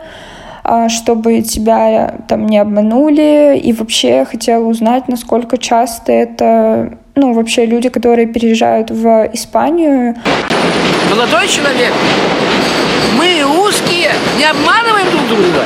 а, 0.64 0.88
чтобы 0.88 1.42
тебя 1.42 2.14
там 2.28 2.46
не 2.46 2.58
обманули. 2.58 3.60
И 3.62 3.72
вообще 3.72 4.24
хотела 4.24 4.64
узнать, 4.64 5.08
насколько 5.08 5.58
часто 5.58 6.12
это 6.12 6.98
ну, 7.16 7.32
вообще 7.32 7.64
люди, 7.66 7.88
которые 7.88 8.26
переезжают 8.26 8.90
в 8.90 9.30
Испанию. 9.32 10.16
Молодой 11.10 11.46
человек, 11.48 11.92
мы 13.16 13.44
узкие, 13.66 14.10
не 14.36 14.44
обманываем 14.44 15.10
друг 15.10 15.28
друга. 15.28 15.64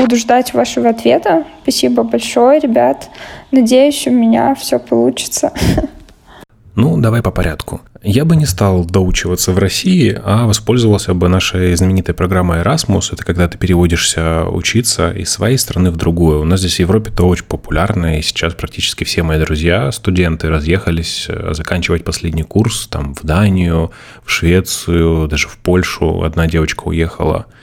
Буду 0.00 0.16
ждать 0.16 0.54
вашего 0.54 0.90
ответа. 0.90 1.44
Спасибо 1.62 2.04
большое, 2.04 2.60
ребят. 2.60 3.08
Надеюсь, 3.50 4.06
у 4.06 4.10
меня 4.10 4.54
все 4.54 4.78
получится. 4.78 5.52
Ну, 6.80 6.96
давай 6.96 7.22
по 7.22 7.32
порядку. 7.32 7.80
Я 8.04 8.24
бы 8.24 8.36
не 8.36 8.46
стал 8.46 8.84
доучиваться 8.84 9.50
в 9.50 9.58
России, 9.58 10.16
а 10.24 10.46
воспользовался 10.46 11.12
бы 11.12 11.28
нашей 11.28 11.74
знаменитой 11.74 12.14
программой 12.14 12.60
Erasmus. 12.60 13.12
Это 13.12 13.24
когда 13.24 13.48
ты 13.48 13.58
переводишься 13.58 14.44
учиться 14.44 15.10
из 15.10 15.28
своей 15.28 15.58
страны 15.58 15.90
в 15.90 15.96
другую. 15.96 16.40
У 16.40 16.44
нас 16.44 16.60
здесь 16.60 16.76
в 16.76 16.78
Европе 16.78 17.10
это 17.10 17.24
очень 17.24 17.46
популярно, 17.46 18.20
и 18.20 18.22
сейчас 18.22 18.54
практически 18.54 19.02
все 19.02 19.24
мои 19.24 19.40
друзья, 19.40 19.90
студенты, 19.90 20.50
разъехались 20.50 21.26
э, 21.28 21.52
заканчивать 21.52 22.04
последний 22.04 22.44
курс 22.44 22.86
там 22.86 23.12
в 23.16 23.24
Данию, 23.24 23.90
в 24.22 24.30
Швецию, 24.30 25.26
даже 25.26 25.48
в 25.48 25.58
Польшу. 25.58 26.22
Одна 26.22 26.46
девочка 26.46 26.84
уехала– 26.84 27.46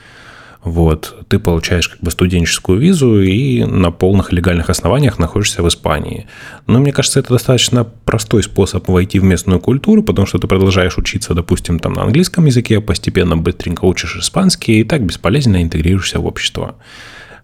вот, 0.66 1.24
ты 1.28 1.38
получаешь 1.38 1.88
как 1.88 2.00
бы 2.00 2.10
студенческую 2.10 2.80
визу 2.80 3.20
и 3.20 3.62
на 3.62 3.92
полных 3.92 4.32
легальных 4.32 4.68
основаниях 4.68 5.16
находишься 5.16 5.62
в 5.62 5.68
Испании. 5.68 6.26
Но 6.66 6.80
мне 6.80 6.90
кажется, 6.90 7.20
это 7.20 7.34
достаточно 7.34 7.84
простой 7.84 8.42
способ 8.42 8.88
войти 8.88 9.20
в 9.20 9.22
местную 9.22 9.60
культуру, 9.60 10.02
потому 10.02 10.26
что 10.26 10.40
ты 10.40 10.48
продолжаешь 10.48 10.98
учиться, 10.98 11.34
допустим, 11.34 11.78
там 11.78 11.92
на 11.92 12.02
английском 12.02 12.46
языке, 12.46 12.80
постепенно 12.80 13.36
быстренько 13.36 13.84
учишь 13.84 14.16
испанский 14.16 14.80
и 14.80 14.84
так 14.84 15.02
бесполезно 15.02 15.62
интегрируешься 15.62 16.18
в 16.18 16.26
общество. 16.26 16.74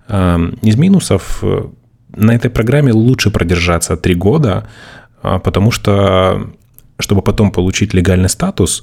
Эм, 0.08 0.58
из 0.60 0.74
минусов 0.74 1.38
э, 1.42 1.66
на 2.16 2.32
этой 2.32 2.50
программе 2.50 2.92
лучше 2.92 3.30
продержаться 3.30 3.96
три 3.96 4.16
года, 4.16 4.68
а, 5.22 5.38
потому 5.38 5.70
что 5.70 6.50
чтобы 6.98 7.22
потом 7.22 7.52
получить 7.52 7.94
легальный 7.94 8.28
статус, 8.28 8.82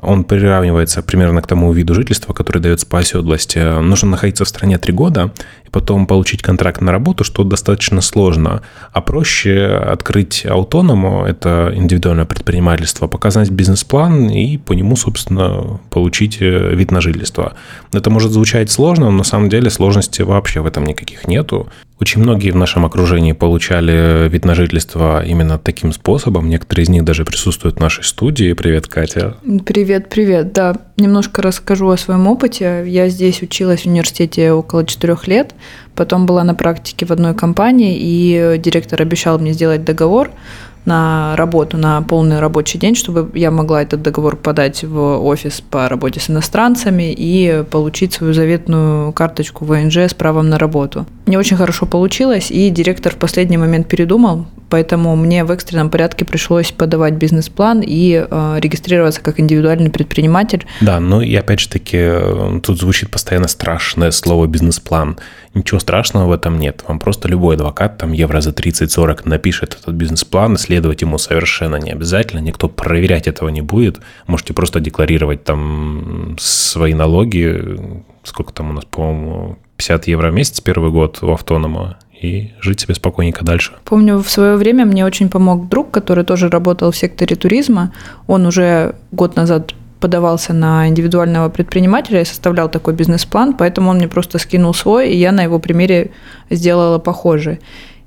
он 0.00 0.24
приравнивается 0.24 1.02
примерно 1.02 1.40
к 1.42 1.46
тому 1.46 1.72
виду 1.72 1.94
жительства, 1.94 2.32
который 2.32 2.60
дается 2.60 2.86
по 2.86 2.98
оседлости. 2.98 3.58
Нужно 3.58 4.10
находиться 4.10 4.44
в 4.44 4.48
стране 4.48 4.78
три 4.78 4.92
года 4.92 5.32
потом 5.74 6.06
получить 6.06 6.40
контракт 6.40 6.80
на 6.80 6.92
работу, 6.92 7.24
что 7.24 7.42
достаточно 7.42 8.00
сложно. 8.00 8.62
А 8.92 9.00
проще 9.00 9.66
открыть 9.66 10.46
аутоному, 10.46 11.24
это 11.26 11.72
индивидуальное 11.74 12.26
предпринимательство, 12.26 13.08
показать 13.08 13.50
бизнес-план 13.50 14.30
и 14.30 14.56
по 14.56 14.72
нему, 14.72 14.94
собственно, 14.94 15.80
получить 15.90 16.38
э, 16.40 16.74
вид 16.76 16.92
на 16.92 17.00
жительство. 17.00 17.54
Это 17.92 18.08
может 18.08 18.30
звучать 18.30 18.70
сложно, 18.70 19.06
но 19.06 19.10
на 19.10 19.24
самом 19.24 19.48
деле 19.48 19.68
сложности 19.68 20.22
вообще 20.22 20.60
в 20.60 20.66
этом 20.66 20.84
никаких 20.86 21.26
нету. 21.26 21.66
Очень 22.00 22.22
многие 22.22 22.50
в 22.50 22.56
нашем 22.56 22.84
окружении 22.84 23.32
получали 23.32 24.28
вид 24.28 24.44
на 24.44 24.54
жительство 24.54 25.24
именно 25.24 25.58
таким 25.58 25.92
способом. 25.92 26.48
Некоторые 26.48 26.84
из 26.84 26.88
них 26.88 27.04
даже 27.04 27.24
присутствуют 27.24 27.76
в 27.76 27.80
нашей 27.80 28.04
студии. 28.04 28.52
Привет, 28.52 28.88
Катя. 28.88 29.36
Привет, 29.64 30.08
привет. 30.08 30.52
Да, 30.52 30.76
немножко 30.96 31.40
расскажу 31.40 31.88
о 31.88 31.96
своем 31.96 32.26
опыте. 32.26 32.84
Я 32.86 33.08
здесь 33.08 33.42
училась 33.42 33.82
в 33.82 33.86
университете 33.86 34.52
около 34.52 34.84
четырех 34.84 35.28
лет. 35.28 35.54
Потом 35.94 36.26
была 36.26 36.44
на 36.44 36.54
практике 36.54 37.06
в 37.06 37.12
одной 37.12 37.34
компании, 37.34 37.96
и 37.98 38.58
директор 38.58 39.00
обещал 39.00 39.38
мне 39.38 39.52
сделать 39.52 39.84
договор 39.84 40.30
на 40.84 41.34
работу, 41.36 41.76
на 41.76 42.02
полный 42.02 42.40
рабочий 42.40 42.78
день, 42.78 42.94
чтобы 42.94 43.30
я 43.38 43.50
могла 43.50 43.82
этот 43.82 44.02
договор 44.02 44.36
подать 44.36 44.84
в 44.84 45.24
офис 45.24 45.60
по 45.60 45.88
работе 45.88 46.20
с 46.20 46.30
иностранцами 46.30 47.12
и 47.16 47.64
получить 47.70 48.12
свою 48.12 48.34
заветную 48.34 49.12
карточку 49.12 49.64
ВНЖ 49.64 49.98
с 49.98 50.14
правом 50.14 50.48
на 50.48 50.58
работу. 50.58 51.06
Не 51.26 51.36
очень 51.36 51.56
хорошо 51.56 51.86
получилось, 51.86 52.50
и 52.50 52.68
директор 52.70 53.12
в 53.12 53.16
последний 53.16 53.56
момент 53.56 53.88
передумал, 53.88 54.46
поэтому 54.68 55.16
мне 55.16 55.44
в 55.44 55.50
экстренном 55.50 55.88
порядке 55.88 56.24
пришлось 56.24 56.70
подавать 56.70 57.14
бизнес-план 57.14 57.82
и 57.84 58.26
э, 58.28 58.56
регистрироваться 58.60 59.20
как 59.20 59.40
индивидуальный 59.40 59.90
предприниматель. 59.90 60.66
Да, 60.80 61.00
ну 61.00 61.20
и 61.20 61.34
опять 61.34 61.60
же 61.60 61.68
таки, 61.68 61.96
э, 61.98 62.60
тут 62.62 62.78
звучит 62.78 63.10
постоянно 63.10 63.48
страшное 63.48 64.10
слово 64.10 64.46
«бизнес-план». 64.46 65.18
Ничего 65.54 65.78
страшного 65.78 66.26
в 66.26 66.32
этом 66.32 66.58
нет. 66.58 66.82
Вам 66.88 66.98
просто 66.98 67.28
любой 67.28 67.54
адвокат, 67.54 67.96
там 67.98 68.12
евро 68.12 68.40
за 68.40 68.50
30-40 68.50 69.20
напишет 69.24 69.78
этот 69.80 69.94
бизнес-план, 69.94 70.56
следовать 70.74 71.02
ему 71.02 71.18
совершенно 71.18 71.76
не 71.76 71.92
обязательно, 71.92 72.40
никто 72.40 72.68
проверять 72.68 73.28
этого 73.28 73.48
не 73.48 73.62
будет. 73.62 74.00
Можете 74.26 74.54
просто 74.54 74.80
декларировать 74.80 75.44
там 75.44 76.36
свои 76.40 76.94
налоги, 76.94 77.78
сколько 78.24 78.52
там 78.52 78.70
у 78.70 78.72
нас, 78.72 78.84
по-моему, 78.84 79.56
50 79.76 80.08
евро 80.08 80.30
в 80.30 80.34
месяц 80.34 80.60
первый 80.60 80.90
год 80.90 81.18
у 81.22 81.32
автонома, 81.32 81.96
и 82.20 82.50
жить 82.60 82.80
себе 82.80 82.94
спокойненько 82.94 83.44
дальше. 83.44 83.72
Помню, 83.84 84.18
в 84.18 84.28
свое 84.28 84.56
время 84.56 84.84
мне 84.84 85.04
очень 85.04 85.28
помог 85.28 85.68
друг, 85.68 85.92
который 85.92 86.24
тоже 86.24 86.48
работал 86.48 86.90
в 86.90 86.96
секторе 86.96 87.36
туризма. 87.36 87.92
Он 88.26 88.46
уже 88.46 88.96
год 89.12 89.36
назад 89.36 89.74
подавался 90.00 90.52
на 90.52 90.88
индивидуального 90.88 91.50
предпринимателя 91.50 92.20
и 92.20 92.24
составлял 92.24 92.68
такой 92.68 92.94
бизнес-план, 92.94 93.54
поэтому 93.54 93.90
он 93.90 93.96
мне 93.96 94.08
просто 94.08 94.38
скинул 94.38 94.74
свой, 94.74 95.10
и 95.10 95.16
я 95.16 95.30
на 95.30 95.44
его 95.44 95.60
примере 95.60 96.10
сделала 96.50 96.98
похожий. 96.98 97.60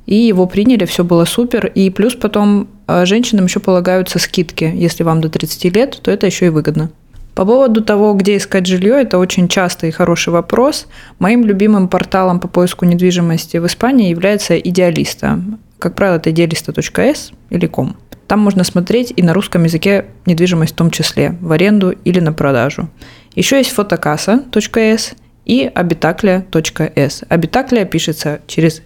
И 0.08 0.16
его 0.16 0.48
приняли, 0.48 0.86
все 0.86 1.04
было 1.04 1.26
супер. 1.26 1.68
И 1.68 1.92
плюс 1.92 2.16
потом 2.16 2.70
а, 2.88 3.06
женщинам 3.06 3.46
еще 3.46 3.60
полагаются 3.60 4.18
скидки. 4.18 4.64
Если 4.74 5.04
вам 5.04 5.22
до 5.22 5.30
30 5.30 5.76
лет, 5.76 6.00
то 6.02 6.10
это 6.10 6.26
еще 6.26 6.48
и 6.48 6.50
выгодно. 6.50 6.90
По 7.36 7.46
поводу 7.46 7.84
того, 7.84 8.14
где 8.16 8.38
искать 8.38 8.66
жилье, 8.66 9.02
это 9.02 9.20
очень 9.20 9.48
частый 9.48 9.90
и 9.90 9.92
хороший 9.92 10.30
вопрос. 10.30 10.88
Моим 11.20 11.46
любимым 11.46 11.88
порталом 11.88 12.40
по 12.40 12.48
поиску 12.48 12.86
недвижимости 12.86 13.58
в 13.58 13.68
Испании 13.68 14.10
является 14.10 14.58
Идеалиста. 14.58 15.40
Как 15.78 15.94
правило, 15.94 16.16
это 16.16 16.32
idealista.s 16.32 17.32
или 17.52 17.70
com. 17.70 17.96
Там 18.28 18.40
можно 18.40 18.64
смотреть 18.64 19.14
и 19.16 19.22
на 19.22 19.34
русском 19.34 19.66
языке 19.66 20.06
недвижимость 20.26 20.74
в 20.74 20.78
том 20.78 20.90
числе, 20.90 21.38
в 21.40 21.52
аренду 21.52 21.92
или 21.92 22.20
на 22.20 22.34
продажу. 22.34 22.90
Еще 23.36 23.58
есть 23.58 23.72
фотокасса.с 23.72 25.14
и 25.46 25.72
habitaclia.com. 25.74 27.24
Habitaclia 27.30 27.86
пишется 27.86 28.40
через 28.48 28.82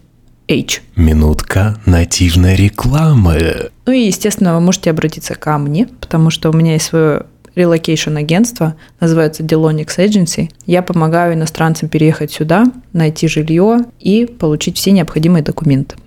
H. 0.47 0.81
Минутка 0.95 1.77
нативной 1.85 2.55
рекламы. 2.55 3.69
Ну 3.85 3.93
и, 3.93 4.07
естественно, 4.07 4.55
вы 4.55 4.61
можете 4.61 4.89
обратиться 4.89 5.35
ко 5.35 5.57
мне, 5.57 5.87
потому 5.99 6.29
что 6.29 6.49
у 6.49 6.53
меня 6.53 6.73
есть 6.73 6.85
свое 6.85 7.25
relocation 7.55 8.15
агентство, 8.17 8.75
называется 8.99 9.43
Delonix 9.43 9.97
Agency. 9.97 10.49
Я 10.65 10.81
помогаю 10.81 11.33
иностранцам 11.33 11.87
переехать 11.89 12.31
сюда, 12.31 12.65
найти 12.93 13.27
жилье 13.27 13.81
и 13.99 14.25
получить 14.25 14.77
все 14.77 14.91
необходимые 14.91 15.43
документы. 15.43 15.97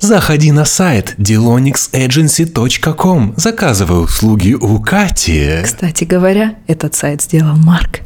Заходи 0.00 0.50
на 0.52 0.64
сайт 0.64 1.14
delonixagency.com, 1.18 3.34
заказывай 3.36 4.04
услуги 4.04 4.54
у 4.54 4.80
Кати. 4.80 5.60
Кстати 5.62 6.04
говоря, 6.04 6.54
этот 6.66 6.94
сайт 6.94 7.20
сделал 7.22 7.56
Марк. 7.56 8.00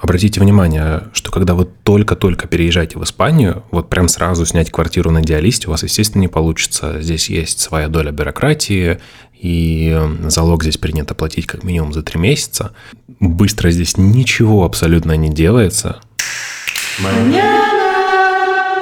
Обратите 0.00 0.40
внимание, 0.40 1.04
что 1.12 1.30
когда 1.30 1.54
вы 1.54 1.64
только-только 1.64 2.46
переезжаете 2.46 2.98
в 2.98 3.04
Испанию, 3.04 3.64
вот 3.70 3.88
прям 3.88 4.08
сразу 4.08 4.46
снять 4.46 4.70
квартиру 4.70 5.10
на 5.10 5.20
идеалисте 5.20 5.68
у 5.68 5.70
вас, 5.70 5.82
естественно, 5.82 6.22
не 6.22 6.28
получится. 6.28 7.02
Здесь 7.02 7.28
есть 7.28 7.60
своя 7.60 7.88
доля 7.88 8.12
бюрократии, 8.12 8.98
и 9.34 9.98
залог 10.28 10.62
здесь 10.62 10.78
принято 10.78 11.14
платить 11.14 11.46
как 11.46 11.64
минимум 11.64 11.92
за 11.92 12.02
три 12.02 12.18
месяца. 12.20 12.72
Быстро 13.20 13.70
здесь 13.70 13.96
ничего 13.96 14.64
абсолютно 14.64 15.16
не 15.16 15.28
делается. 15.28 16.00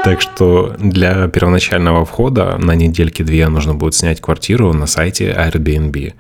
Так 0.05 0.21
что 0.21 0.77
для 0.79 1.29
первоначального 1.29 2.05
входа 2.05 2.59
на 2.59 2.75
недельки 2.75 3.23
две 3.23 3.49
нужно 3.49 3.75
будет 3.75 3.95
снять 3.95 4.21
квартиру 4.21 4.73
на 4.75 4.87
сайте 4.87 5.31
Airbnb 5.31 6.13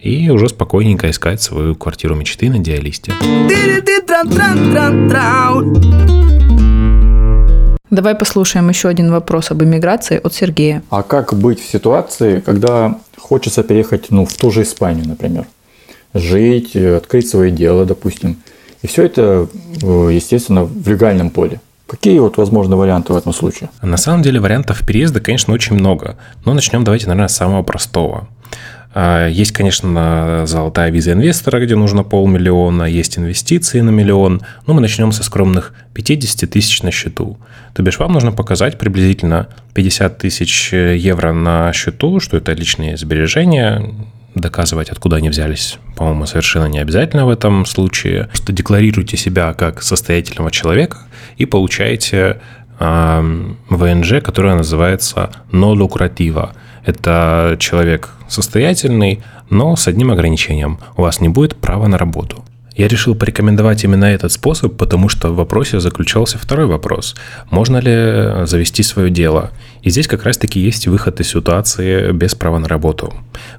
и 0.00 0.30
уже 0.30 0.48
спокойненько 0.48 1.10
искать 1.10 1.42
свою 1.42 1.74
квартиру 1.74 2.14
мечты 2.14 2.50
на 2.50 2.58
диалисте. 2.58 3.12
Давай 7.90 8.14
послушаем 8.14 8.68
еще 8.68 8.88
один 8.88 9.10
вопрос 9.10 9.50
об 9.50 9.62
иммиграции 9.62 10.20
от 10.22 10.34
Сергея. 10.34 10.82
А 10.90 11.02
как 11.02 11.34
быть 11.34 11.60
в 11.60 11.68
ситуации, 11.68 12.40
когда 12.40 12.98
хочется 13.16 13.62
переехать 13.62 14.10
ну, 14.10 14.26
в 14.26 14.34
ту 14.34 14.50
же 14.50 14.62
Испанию, 14.62 15.08
например? 15.08 15.46
жить, 16.14 16.76
открыть 16.76 17.28
свое 17.28 17.50
дело, 17.50 17.84
допустим. 17.84 18.36
И 18.82 18.86
все 18.86 19.04
это, 19.04 19.48
э, 19.82 20.10
естественно, 20.12 20.64
в 20.64 20.88
легальном 20.88 21.30
поле. 21.30 21.60
Какие 21.86 22.18
вот 22.18 22.36
возможны 22.36 22.76
варианты 22.76 23.12
в 23.12 23.16
этом 23.16 23.32
случае? 23.32 23.70
На 23.82 23.96
самом 23.96 24.22
деле 24.22 24.40
вариантов 24.40 24.86
переезда, 24.86 25.20
конечно, 25.20 25.54
очень 25.54 25.74
много. 25.74 26.16
Но 26.44 26.54
начнем 26.54 26.84
давайте, 26.84 27.06
наверное, 27.06 27.28
с 27.28 27.36
самого 27.36 27.62
простого. 27.62 28.28
А, 29.00 29.28
есть, 29.28 29.52
конечно, 29.52 30.42
золотая 30.46 30.90
виза 30.90 31.12
инвестора, 31.12 31.64
где 31.64 31.76
нужно 31.76 32.02
полмиллиона, 32.02 32.82
есть 32.82 33.16
инвестиции 33.16 33.80
на 33.80 33.90
миллион. 33.90 34.42
Но 34.66 34.74
мы 34.74 34.80
начнем 34.80 35.12
со 35.12 35.22
скромных 35.22 35.72
50 35.94 36.50
тысяч 36.50 36.82
на 36.82 36.90
счету. 36.90 37.38
То 37.74 37.84
бишь 37.84 38.00
вам 38.00 38.12
нужно 38.12 38.32
показать 38.32 38.76
приблизительно 38.76 39.46
50 39.74 40.18
тысяч 40.18 40.72
евро 40.72 41.32
на 41.32 41.72
счету, 41.72 42.18
что 42.18 42.38
это 42.38 42.52
личные 42.54 42.96
сбережения, 42.96 43.88
доказывать, 44.34 44.88
откуда 44.88 45.16
они 45.16 45.28
взялись, 45.28 45.78
по-моему, 45.94 46.26
совершенно 46.26 46.66
не 46.66 46.80
обязательно 46.80 47.24
в 47.24 47.30
этом 47.30 47.66
случае. 47.66 48.24
Просто 48.24 48.52
декларируйте 48.52 49.16
себя 49.16 49.54
как 49.54 49.80
состоятельного 49.80 50.50
человека 50.50 50.98
и 51.36 51.44
получаете 51.46 52.40
э, 52.80 53.52
ВНЖ, 53.70 54.14
которое 54.24 54.56
называется 54.56 55.30
«но 55.52 55.70
лукратива». 55.70 56.52
Это 56.88 57.58
человек 57.60 58.08
состоятельный, 58.28 59.20
но 59.50 59.76
с 59.76 59.86
одним 59.88 60.10
ограничением. 60.10 60.78
У 60.96 61.02
вас 61.02 61.20
не 61.20 61.28
будет 61.28 61.54
права 61.54 61.86
на 61.86 61.98
работу. 61.98 62.42
Я 62.76 62.88
решил 62.88 63.14
порекомендовать 63.14 63.84
именно 63.84 64.06
этот 64.06 64.32
способ, 64.32 64.78
потому 64.78 65.10
что 65.10 65.28
в 65.28 65.36
вопросе 65.36 65.80
заключался 65.80 66.38
второй 66.38 66.64
вопрос. 66.64 67.14
Можно 67.50 67.76
ли 67.76 68.46
завести 68.46 68.82
свое 68.82 69.10
дело? 69.10 69.50
И 69.82 69.90
здесь 69.90 70.08
как 70.08 70.22
раз-таки 70.22 70.60
есть 70.60 70.86
выход 70.86 71.20
из 71.20 71.28
ситуации 71.28 72.10
без 72.12 72.34
права 72.34 72.58
на 72.58 72.68
работу. 72.68 73.12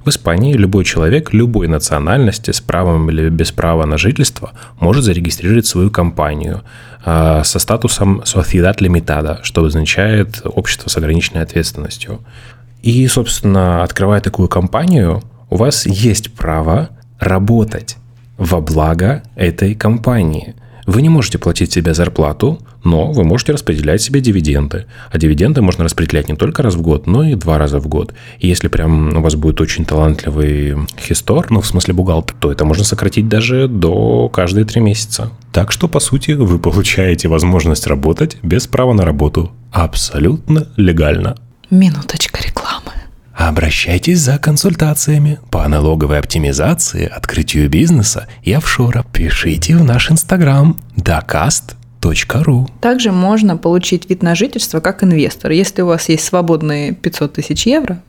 В 0.04 0.08
Испании 0.08 0.54
любой 0.54 0.84
человек 0.84 1.32
любой 1.32 1.68
национальности 1.68 2.50
с 2.50 2.60
правом 2.60 3.10
или 3.10 3.28
без 3.28 3.52
права 3.52 3.86
на 3.86 3.96
жительство 3.96 4.50
может 4.80 5.04
зарегистрировать 5.04 5.66
свою 5.66 5.90
компанию 5.90 6.62
э, 7.04 7.42
со 7.44 7.58
статусом 7.60 8.22
Sociedad 8.22 8.78
Limitada, 8.78 9.38
что 9.42 9.64
означает 9.64 10.40
общество 10.44 10.88
с 10.88 10.96
ограниченной 10.96 11.42
ответственностью. 11.42 12.20
И, 12.82 13.06
собственно, 13.08 13.82
открывая 13.82 14.20
такую 14.20 14.48
компанию, 14.48 15.22
у 15.48 15.56
вас 15.56 15.86
есть 15.86 16.32
право 16.32 16.90
работать 17.18 17.96
во 18.38 18.60
благо 18.60 19.22
этой 19.36 19.74
компании. 19.74 20.54
Вы 20.86 21.02
не 21.02 21.08
можете 21.08 21.38
платить 21.38 21.72
себе 21.72 21.94
зарплату, 21.94 22.58
но 22.82 23.12
вы 23.12 23.22
можете 23.22 23.52
распределять 23.52 24.00
себе 24.00 24.20
дивиденды. 24.20 24.86
А 25.12 25.18
дивиденды 25.18 25.60
можно 25.62 25.84
распределять 25.84 26.28
не 26.28 26.34
только 26.34 26.62
раз 26.62 26.74
в 26.74 26.80
год, 26.80 27.06
но 27.06 27.22
и 27.22 27.34
два 27.34 27.58
раза 27.58 27.78
в 27.78 27.86
год. 27.86 28.14
И 28.38 28.48
если 28.48 28.68
прям 28.68 29.16
у 29.16 29.20
вас 29.20 29.34
будет 29.34 29.60
очень 29.60 29.84
талантливый 29.84 30.76
хистор, 30.98 31.46
ну, 31.50 31.60
в 31.60 31.66
смысле 31.66 31.94
бухгалтер, 31.94 32.34
то 32.40 32.50
это 32.50 32.64
можно 32.64 32.82
сократить 32.82 33.28
даже 33.28 33.68
до 33.68 34.28
каждые 34.30 34.64
три 34.64 34.80
месяца. 34.80 35.30
Так 35.52 35.70
что, 35.70 35.86
по 35.86 36.00
сути, 36.00 36.32
вы 36.32 36.58
получаете 36.58 37.28
возможность 37.28 37.86
работать 37.86 38.38
без 38.42 38.66
права 38.66 38.92
на 38.92 39.04
работу. 39.04 39.52
Абсолютно 39.70 40.66
легально. 40.76 41.36
Минуточка 41.70 42.42
рекламы. 42.42 42.59
Обращайтесь 43.40 44.18
за 44.18 44.36
консультациями 44.36 45.38
по 45.50 45.66
налоговой 45.66 46.18
оптимизации, 46.18 47.06
открытию 47.06 47.70
бизнеса 47.70 48.28
и 48.42 48.52
офшора. 48.52 49.02
Пишите 49.14 49.78
в 49.78 49.82
наш 49.82 50.10
инстаграм 50.10 50.76
docast.ru 50.98 52.68
Также 52.82 53.12
можно 53.12 53.56
получить 53.56 54.10
вид 54.10 54.22
на 54.22 54.34
жительство 54.34 54.80
как 54.80 55.02
инвестор. 55.02 55.52
Если 55.52 55.80
у 55.80 55.86
вас 55.86 56.10
есть 56.10 56.24
свободные 56.24 56.92
500 56.92 57.32
тысяч 57.32 57.66
евро 57.66 58.02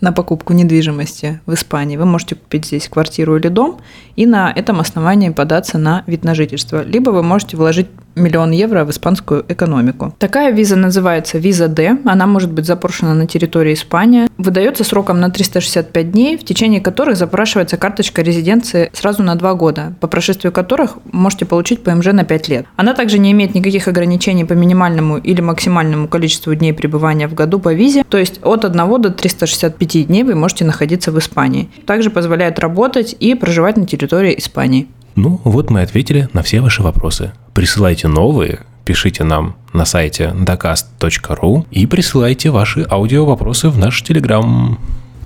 на 0.00 0.12
покупку 0.12 0.52
недвижимости 0.52 1.40
в 1.44 1.54
Испании, 1.54 1.96
вы 1.96 2.04
можете 2.04 2.36
купить 2.36 2.66
здесь 2.66 2.88
квартиру 2.88 3.36
или 3.36 3.48
дом 3.48 3.80
и 4.14 4.26
на 4.26 4.52
этом 4.52 4.78
основании 4.78 5.30
податься 5.30 5.76
на 5.76 6.04
вид 6.06 6.22
на 6.22 6.36
жительство. 6.36 6.84
Либо 6.84 7.10
вы 7.10 7.24
можете 7.24 7.56
вложить 7.56 7.88
миллион 8.18 8.50
евро 8.50 8.84
в 8.84 8.90
испанскую 8.90 9.44
экономику. 9.48 10.14
Такая 10.18 10.52
виза 10.52 10.76
называется 10.76 11.38
виза 11.38 11.68
D. 11.68 11.98
Она 12.04 12.26
может 12.26 12.52
быть 12.52 12.66
запрошена 12.66 13.14
на 13.14 13.26
территории 13.26 13.74
Испании. 13.74 14.28
Выдается 14.38 14.84
сроком 14.84 15.20
на 15.20 15.30
365 15.30 16.10
дней, 16.10 16.36
в 16.36 16.44
течение 16.44 16.80
которых 16.80 17.16
запрашивается 17.16 17.76
карточка 17.76 18.22
резиденции 18.22 18.90
сразу 18.92 19.22
на 19.22 19.34
2 19.34 19.54
года, 19.54 19.94
по 20.00 20.06
прошествию 20.06 20.52
которых 20.52 20.98
можете 21.12 21.44
получить 21.46 21.82
ПМЖ 21.82 22.06
на 22.06 22.24
5 22.24 22.48
лет. 22.48 22.66
Она 22.76 22.94
также 22.94 23.18
не 23.18 23.32
имеет 23.32 23.54
никаких 23.54 23.88
ограничений 23.88 24.44
по 24.44 24.52
минимальному 24.52 25.18
или 25.18 25.40
максимальному 25.40 26.08
количеству 26.08 26.54
дней 26.54 26.72
пребывания 26.72 27.28
в 27.28 27.34
году 27.34 27.58
по 27.58 27.72
визе, 27.72 28.04
то 28.08 28.18
есть 28.18 28.40
от 28.42 28.64
1 28.64 29.02
до 29.02 29.10
365 29.10 30.06
дней 30.06 30.22
вы 30.22 30.34
можете 30.34 30.64
находиться 30.64 31.12
в 31.12 31.18
Испании. 31.18 31.68
Также 31.86 32.10
позволяет 32.10 32.58
работать 32.58 33.16
и 33.18 33.34
проживать 33.34 33.76
на 33.76 33.86
территории 33.86 34.38
Испании. 34.38 34.88
Ну, 35.18 35.40
вот 35.42 35.68
мы 35.68 35.82
ответили 35.82 36.28
на 36.32 36.44
все 36.44 36.60
ваши 36.60 36.80
вопросы. 36.80 37.32
Присылайте 37.52 38.06
новые, 38.06 38.60
пишите 38.84 39.24
нам 39.24 39.56
на 39.72 39.84
сайте 39.84 40.32
docast.ru 40.32 41.66
и 41.72 41.86
присылайте 41.86 42.50
ваши 42.50 42.86
аудио-вопросы 42.88 43.68
в 43.68 43.78
наш 43.78 44.00
Телеграм. 44.04 44.78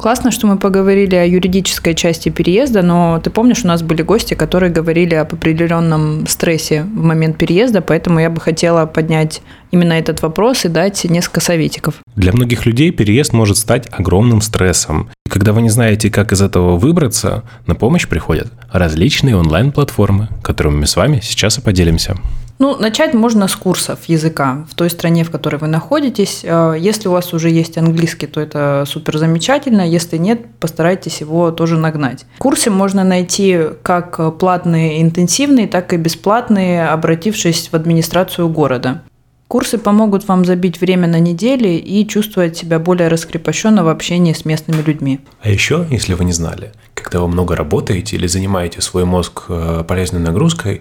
Классно, 0.02 0.32
что 0.32 0.48
мы 0.48 0.58
поговорили 0.58 1.14
о 1.14 1.24
юридической 1.24 1.94
части 1.94 2.28
переезда, 2.28 2.82
но 2.82 3.20
ты 3.22 3.30
помнишь, 3.30 3.62
у 3.62 3.68
нас 3.68 3.84
были 3.84 4.02
гости, 4.02 4.34
которые 4.34 4.72
говорили 4.72 5.14
об 5.14 5.32
определенном 5.32 6.26
стрессе 6.26 6.82
в 6.82 7.04
момент 7.04 7.38
переезда, 7.38 7.82
поэтому 7.82 8.18
я 8.18 8.28
бы 8.28 8.40
хотела 8.40 8.84
поднять 8.86 9.42
именно 9.70 9.92
этот 9.92 10.20
вопрос 10.20 10.64
и 10.64 10.68
дать 10.68 11.04
несколько 11.04 11.38
советиков. 11.38 11.94
Для 12.16 12.32
многих 12.32 12.66
людей 12.66 12.90
переезд 12.90 13.32
может 13.32 13.58
стать 13.58 13.86
огромным 13.92 14.40
стрессом. 14.40 15.08
И 15.24 15.28
когда 15.30 15.52
вы 15.52 15.62
не 15.62 15.70
знаете, 15.70 16.10
как 16.10 16.32
из 16.32 16.42
этого 16.42 16.76
выбраться, 16.76 17.44
на 17.68 17.76
помощь 17.76 18.08
приходят 18.08 18.48
различные 18.72 19.36
онлайн-платформы, 19.36 20.30
которыми 20.42 20.78
мы 20.80 20.86
с 20.88 20.96
вами 20.96 21.20
сейчас 21.22 21.58
и 21.58 21.60
поделимся. 21.60 22.16
Ну, 22.62 22.76
начать 22.76 23.12
можно 23.12 23.48
с 23.48 23.56
курсов 23.56 24.04
языка 24.04 24.64
в 24.70 24.76
той 24.76 24.88
стране, 24.88 25.24
в 25.24 25.32
которой 25.32 25.56
вы 25.56 25.66
находитесь. 25.66 26.42
Э, 26.44 26.76
Если 26.78 27.08
у 27.08 27.10
вас 27.10 27.34
уже 27.34 27.50
есть 27.50 27.76
английский, 27.76 28.28
то 28.28 28.40
это 28.40 28.84
супер 28.86 29.18
замечательно. 29.18 29.82
Если 29.82 30.16
нет, 30.16 30.46
постарайтесь 30.60 31.20
его 31.22 31.50
тоже 31.50 31.76
нагнать. 31.76 32.24
Курсы 32.38 32.70
можно 32.70 33.02
найти 33.02 33.58
как 33.82 34.38
платные 34.38 35.02
интенсивные, 35.02 35.66
так 35.66 35.92
и 35.92 35.96
бесплатные, 35.96 36.86
обратившись 36.86 37.68
в 37.72 37.74
администрацию 37.74 38.48
города. 38.48 39.02
Курсы 39.48 39.76
помогут 39.76 40.28
вам 40.28 40.44
забить 40.44 40.80
время 40.80 41.08
на 41.08 41.18
недели 41.18 41.70
и 41.70 42.06
чувствовать 42.06 42.56
себя 42.56 42.78
более 42.78 43.08
раскрепощенно 43.08 43.82
в 43.82 43.88
общении 43.88 44.34
с 44.34 44.44
местными 44.44 44.82
людьми. 44.82 45.18
А 45.42 45.50
еще, 45.50 45.84
если 45.90 46.14
вы 46.14 46.24
не 46.24 46.32
знали, 46.32 46.70
когда 46.94 47.18
вы 47.18 47.26
много 47.26 47.56
работаете 47.56 48.14
или 48.14 48.28
занимаете 48.28 48.80
свой 48.80 49.04
мозг 49.04 49.46
э, 49.48 49.82
полезной 49.86 50.20
нагрузкой, 50.20 50.80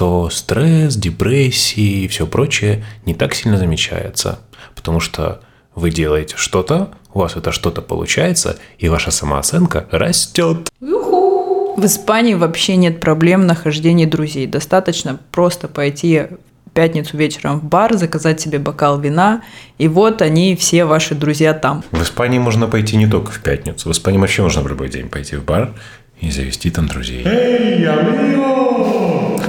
то 0.00 0.30
стресс, 0.30 0.96
депрессии 0.96 2.04
и 2.04 2.08
все 2.08 2.26
прочее 2.26 2.82
не 3.04 3.12
так 3.12 3.34
сильно 3.34 3.58
замечается, 3.58 4.38
потому 4.74 4.98
что 4.98 5.42
вы 5.74 5.90
делаете 5.90 6.36
что-то, 6.38 6.88
у 7.12 7.18
вас 7.18 7.36
это 7.36 7.52
что-то 7.52 7.82
получается, 7.82 8.56
и 8.78 8.88
ваша 8.88 9.10
самооценка 9.10 9.86
растет. 9.90 10.70
В 10.80 11.84
Испании 11.84 12.32
вообще 12.32 12.76
нет 12.76 12.98
проблем 12.98 13.46
нахождения 13.46 14.06
друзей. 14.06 14.46
Достаточно 14.46 15.20
просто 15.32 15.68
пойти 15.68 16.28
в 16.64 16.70
пятницу 16.72 17.18
вечером 17.18 17.60
в 17.60 17.64
бар, 17.64 17.94
заказать 17.98 18.40
себе 18.40 18.58
бокал 18.58 18.98
вина, 18.98 19.42
и 19.76 19.86
вот 19.86 20.22
они 20.22 20.56
все 20.56 20.86
ваши 20.86 21.14
друзья 21.14 21.52
там. 21.52 21.84
В 21.90 22.00
Испании 22.00 22.38
можно 22.38 22.68
пойти 22.68 22.96
не 22.96 23.06
только 23.06 23.32
в 23.32 23.42
пятницу. 23.42 23.90
В 23.90 23.92
Испании 23.92 24.18
вообще 24.18 24.40
можно 24.40 24.62
в 24.62 24.66
любой 24.66 24.88
день 24.88 25.10
пойти 25.10 25.36
в 25.36 25.44
бар 25.44 25.74
и 26.22 26.30
завести 26.30 26.70
там 26.70 26.88
друзей. 26.88 27.22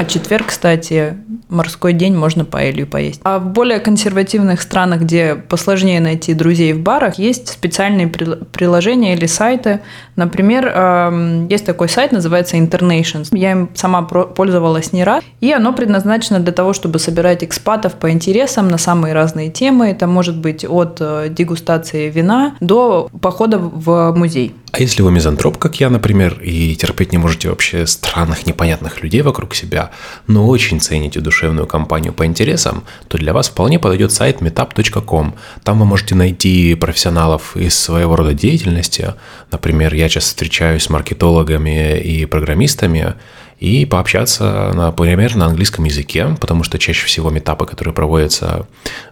А 0.02 0.06
четверг, 0.06 0.48
кстати, 0.48 1.16
морской 1.48 1.94
день, 1.94 2.18
можно 2.18 2.44
паэлью 2.44 2.88
поесть. 2.88 3.22
А 3.24 3.38
в 3.38 3.52
более 3.52 3.80
консервативных 3.80 4.64
странах, 4.64 5.02
где 5.02 5.36
посложнее 5.36 6.00
найти 6.00 6.34
друзей 6.34 6.74
в 6.74 6.80
барах, 6.82 7.20
есть 7.20 7.50
специальные 7.50 8.08
прил- 8.08 8.44
приложения 8.46 9.14
или 9.14 9.28
сайты. 9.28 9.82
Например, 10.16 10.66
эм, 10.66 11.48
есть 11.50 11.68
такой 11.68 11.88
сайт, 11.88 12.14
называется 12.14 12.58
Internations. 12.58 13.28
Я 13.32 13.52
им 13.52 13.70
сама 13.76 14.02
пользовалась 14.02 14.92
не 14.92 15.04
раз. 15.04 15.24
И 15.40 15.52
оно 15.54 15.72
предназначено 15.72 16.40
для 16.40 16.52
того, 16.52 16.74
чтобы 16.74 16.98
собирать 16.98 17.44
экспатов 17.44 17.94
по 17.94 18.10
интересам 18.10 18.70
на 18.70 18.80
самые 18.80 19.14
разные 19.14 19.52
темы. 19.52 19.92
Это 19.92 20.08
может 20.08 20.36
быть 20.36 20.66
от 20.68 20.98
э, 21.00 21.28
дегустации 21.30 22.10
вина 22.10 22.56
до 22.60 23.08
похода 23.22 23.60
в 23.60 24.14
музей. 24.16 24.56
А 24.72 24.80
если 24.80 25.02
вы 25.02 25.12
мизантроп, 25.12 25.58
как 25.58 25.82
я, 25.82 25.90
например, 25.90 26.40
и 26.42 26.76
терпеть 26.78 27.12
не 27.12 27.18
можете 27.18 27.50
вообще 27.50 27.86
странных, 27.86 28.46
непонятных 28.46 29.04
людей 29.04 29.22
вокруг 29.22 29.54
себя, 29.54 29.92
но 30.28 30.48
очень 30.48 30.80
цените 30.80 31.20
душевную 31.20 31.68
компанию 31.68 32.14
по 32.14 32.26
интересам, 32.26 32.86
то 33.10 33.18
для 33.18 33.34
вас 33.34 33.50
вполне 33.50 33.80
подойдет 33.80 34.14
сайт 34.14 34.42
meetup.com. 34.42 35.36
Там 35.64 35.80
вы 35.80 35.86
можете 35.86 36.16
найти 36.16 36.74
профессионалов 36.76 37.58
из 37.58 37.78
своего 37.78 38.16
рода 38.16 38.34
деятельности. 38.34 39.14
Например, 39.52 39.94
я 39.94 40.08
часто 40.08 40.30
встречаюсь 40.30 40.84
с 40.84 40.90
маркетологами 40.90 42.00
и 42.00 42.26
программистами, 42.26 43.16
и 43.60 43.86
пообщаться, 43.86 44.72
например, 44.74 45.36
на 45.36 45.48
английском 45.48 45.84
языке, 45.84 46.36
потому 46.40 46.64
что 46.64 46.80
чаще 46.80 47.06
всего 47.06 47.30
метапы, 47.30 47.66
которые 47.66 47.94
проводятся 47.94 48.66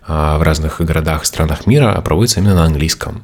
а, 0.08 0.40
в 0.40 0.42
разных 0.42 0.82
городах, 0.82 1.26
странах 1.26 1.68
мира, 1.68 2.02
проводятся 2.02 2.40
именно 2.40 2.56
на 2.56 2.64
английском. 2.64 3.24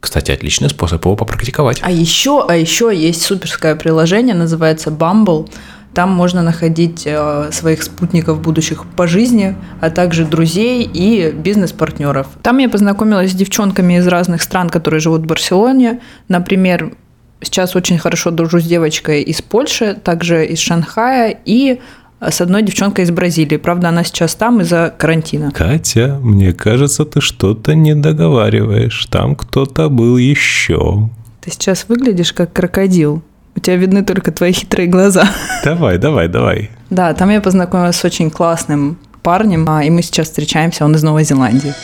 Кстати, 0.00 0.30
отличный 0.30 0.70
способ 0.70 1.04
его 1.04 1.16
попрактиковать. 1.16 1.80
А 1.82 1.90
еще, 1.90 2.44
а 2.46 2.54
еще 2.54 2.94
есть 2.94 3.22
суперское 3.22 3.74
приложение, 3.74 4.34
называется 4.34 4.90
Bumble. 4.90 5.50
Там 5.94 6.12
можно 6.12 6.42
находить 6.42 7.02
э, 7.06 7.50
своих 7.50 7.82
спутников 7.82 8.40
будущих 8.40 8.86
по 8.86 9.08
жизни, 9.08 9.56
а 9.80 9.90
также 9.90 10.24
друзей 10.24 10.84
и 10.84 11.32
бизнес-партнеров. 11.32 12.28
Там 12.42 12.58
я 12.58 12.68
познакомилась 12.68 13.32
с 13.32 13.34
девчонками 13.34 13.98
из 13.98 14.06
разных 14.06 14.42
стран, 14.42 14.68
которые 14.68 15.00
живут 15.00 15.22
в 15.22 15.26
Барселоне. 15.26 16.00
Например, 16.28 16.92
сейчас 17.40 17.74
очень 17.74 17.98
хорошо 17.98 18.30
дружу 18.30 18.60
с 18.60 18.64
девочкой 18.64 19.22
из 19.22 19.42
Польши, 19.42 19.94
также 19.94 20.46
из 20.46 20.58
Шанхая 20.58 21.36
и 21.44 21.80
с 22.20 22.40
одной 22.40 22.62
девчонкой 22.62 23.04
из 23.04 23.10
Бразилии. 23.10 23.56
Правда, 23.56 23.88
она 23.88 24.04
сейчас 24.04 24.34
там 24.34 24.60
из-за 24.60 24.92
карантина. 24.96 25.50
Катя, 25.52 26.18
мне 26.22 26.52
кажется, 26.52 27.04
ты 27.04 27.20
что-то 27.20 27.74
не 27.74 27.94
договариваешь. 27.94 29.06
Там 29.06 29.36
кто-то 29.36 29.88
был 29.88 30.16
еще. 30.16 31.08
Ты 31.40 31.50
сейчас 31.50 31.86
выглядишь 31.88 32.32
как 32.32 32.52
крокодил. 32.52 33.22
У 33.56 33.60
тебя 33.60 33.76
видны 33.76 34.04
только 34.04 34.32
твои 34.32 34.52
хитрые 34.52 34.88
глаза. 34.88 35.28
Давай, 35.64 35.98
давай, 35.98 36.28
давай. 36.28 36.70
Да, 36.90 37.12
там 37.14 37.30
я 37.30 37.40
познакомилась 37.40 37.96
с 37.96 38.04
очень 38.04 38.30
классным 38.30 38.98
парнем, 39.22 39.68
а, 39.68 39.84
и 39.84 39.90
мы 39.90 40.02
сейчас 40.02 40.28
встречаемся, 40.28 40.84
он 40.84 40.94
из 40.94 41.02
Новой 41.02 41.24
Зеландии. 41.24 41.74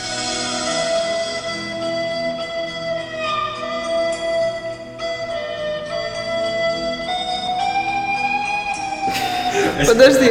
Подожди. 9.95 10.29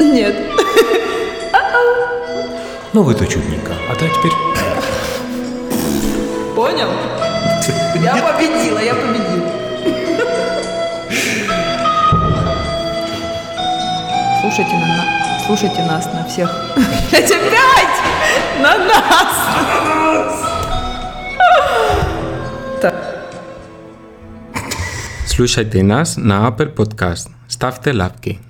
Нет. 0.00 0.34
Ну 2.94 3.02
вы-то 3.02 3.26
чудненько. 3.26 3.72
А 3.90 3.94
то 3.94 4.08
теперь... 4.08 4.32
Понял? 6.56 6.88
Я 8.02 8.16
победила, 8.16 8.78
я 8.78 8.94
победила. 8.94 9.50
Слушайте, 14.40 14.72
на, 14.76 14.86
на- 14.86 15.40
слушайте 15.46 15.82
нас 15.82 16.06
на 16.06 16.24
всех. 16.24 16.50
Опять! 17.12 17.96
На 18.62 18.78
нас! 18.78 19.36
Слушайте 19.52 19.94
нас 19.94 20.49
Slušajte 25.40 25.82
nas 25.82 26.16
na 26.20 26.48
Apple 26.48 26.74
Podcast. 26.74 27.30
Stavte 27.48 27.92
lapki. 27.92 28.49